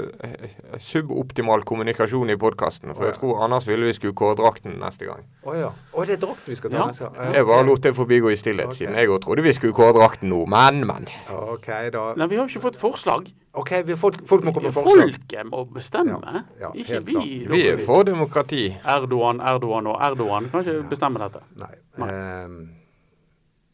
suboptimal 0.82 1.62
kommunikasjon 1.70 2.34
i 2.34 2.38
podkasten. 2.42 2.90
For 2.96 3.06
oh, 3.06 3.06
ja. 3.06 3.12
jeg 3.12 3.20
tror 3.22 3.44
Anders 3.46 3.68
ville 3.70 3.86
vi 3.86 3.94
skulle 3.94 4.16
kåre 4.18 4.36
drakten 4.40 4.80
neste 4.82 5.06
gang. 5.06 5.22
Å 5.46 5.54
ja. 5.56 5.70
oh, 5.94 6.02
det 6.10 6.18
er 6.18 6.24
drakten 6.26 6.50
vi 6.50 6.58
skal 6.58 6.74
ta 6.74 6.80
Ja. 6.80 6.88
neste 6.90 7.12
gang. 7.12 7.38
Jeg 7.38 7.48
bare 7.52 7.68
lot 7.70 7.86
det 7.86 7.94
forbigå 7.96 8.34
i 8.34 8.40
stillhet, 8.42 8.74
okay. 8.74 8.80
siden 8.82 8.98
jeg 8.98 9.14
òg 9.14 9.22
trodde 9.24 9.46
vi 9.46 9.54
skulle 9.54 9.78
kåre 9.78 9.94
drakten 10.00 10.34
nå. 10.34 10.42
Men, 10.50 10.82
men. 10.90 11.08
OK, 11.30 11.70
da. 11.94 12.10
Nei, 12.18 12.30
vi 12.34 12.42
har 12.42 12.50
jo 12.50 12.50
ikke 12.56 12.66
fått 12.66 12.82
forslag. 12.82 13.30
OK, 13.54 13.72
vi, 13.86 14.00
folk, 14.02 14.20
folk 14.26 14.50
må 14.50 14.58
komme 14.58 14.74
med 14.74 14.80
forslag. 14.82 15.14
Folket 15.14 15.50
må 15.54 15.64
bestemme. 15.70 16.20
Ja, 16.26 16.46
ja, 16.66 16.74
ikke 16.74 17.04
vi. 17.06 17.26
Vi 17.54 17.64
er 17.70 17.84
for 17.86 18.10
demokrati. 18.10 18.66
Erdogan, 18.82 19.46
Erdogan 19.46 19.94
og 19.94 20.02
Erdogan 20.02 20.50
kan 20.50 20.66
ikke 20.66 20.90
bestemme 20.90 21.22
dette. 21.22 21.46
Nei. 21.62 21.76
Nei. 22.02 22.14
Um, 22.50 22.64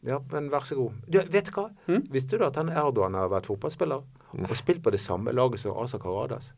ja, 0.04 0.20
men 0.30 0.52
vær 0.52 0.68
så 0.68 0.76
god. 0.76 1.00
Du, 1.08 1.18
vet 1.32 1.48
du 1.48 1.56
hva? 1.56 1.70
Hm? 1.88 2.04
Visste 2.12 2.36
du 2.36 2.44
at 2.44 2.60
han 2.60 2.68
Erdogan 2.72 3.16
har 3.16 3.32
vært 3.32 3.48
fotballspiller? 3.48 4.04
Nei. 4.32 4.50
Og 4.50 4.56
spilt 4.58 4.82
på 4.82 4.92
det 4.94 5.00
samme 5.00 5.32
laget 5.34 5.60
som 5.60 5.78
Asa 5.78 5.98
Karadas? 5.98 6.52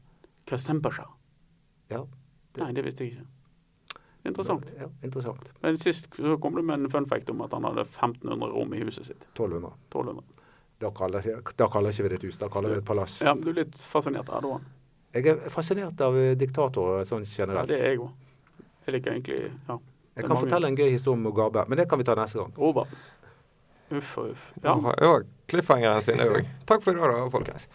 Kasempasha. 0.46 1.06
Ja. 1.88 2.02
Nei, 2.60 2.72
det 2.76 2.84
visste 2.84 3.06
jeg 3.06 3.14
ikke. 3.14 3.28
Interessant. 4.28 4.68
Ja, 4.78 4.86
interessant. 5.02 5.52
Men 5.62 5.78
sist 5.78 6.08
så 6.16 6.36
kom 6.38 6.54
du 6.54 6.62
med 6.62 6.80
en 6.80 6.90
fun 6.90 7.08
fact 7.10 7.30
om 7.30 7.40
at 7.42 7.52
han 7.56 7.64
hadde 7.66 7.86
1500 7.88 8.52
rom 8.52 8.74
i 8.74 8.82
huset 8.84 9.06
sitt. 9.06 9.26
1200. 9.32 9.72
1200. 9.88 10.24
Da 10.82 10.90
kaller, 10.90 11.26
da 11.56 11.68
kaller 11.70 11.94
ikke 11.94 12.06
vi 12.06 12.10
det 12.12 12.18
et 12.20 12.28
hus, 12.28 12.38
da 12.38 12.48
kaller 12.50 12.72
vi 12.72 12.78
det 12.78 12.82
et 12.82 12.86
palass. 12.86 13.20
Ja, 13.22 13.34
du 13.38 13.50
er 13.52 13.60
litt 13.62 13.78
fascinert 13.78 14.30
av 14.30 14.40
Erdogan. 14.40 14.68
Jeg 15.12 15.28
er 15.28 15.48
fascinert 15.52 16.00
av 16.00 16.16
eh, 16.16 16.32
diktatorer 16.40 17.04
sånn 17.08 17.26
Ja, 17.28 17.64
det 17.68 17.76
er 17.78 17.92
jeg 17.92 18.00
òg. 18.00 18.12
Jeg 18.86 18.94
liker 18.96 19.12
egentlig 19.12 19.40
ja. 19.42 19.76
Jeg 20.12 20.24
kan 20.24 20.32
mange. 20.34 20.40
fortelle 20.44 20.68
en 20.68 20.76
gøy 20.76 20.90
historie 20.90 21.16
om 21.16 21.22
Mugabe, 21.24 21.64
men 21.68 21.78
det 21.78 21.86
kan 21.88 22.00
vi 22.00 22.04
ta 22.04 22.16
neste 22.18 22.40
gang. 22.40 22.52
Robert. 22.58 22.90
Uff 23.92 24.16
og 24.18 24.32
uff. 24.32 24.48
Ja. 24.62 24.74
Ja, 24.74 24.94
ja 25.04 25.12
cliffhangeren 25.50 26.04
sine 26.04 26.28
òg. 26.28 26.48
Takk 26.68 26.84
for 26.84 26.94
i 26.94 27.00
dag, 27.00 27.16
da, 27.16 27.26
folkens. 27.32 27.66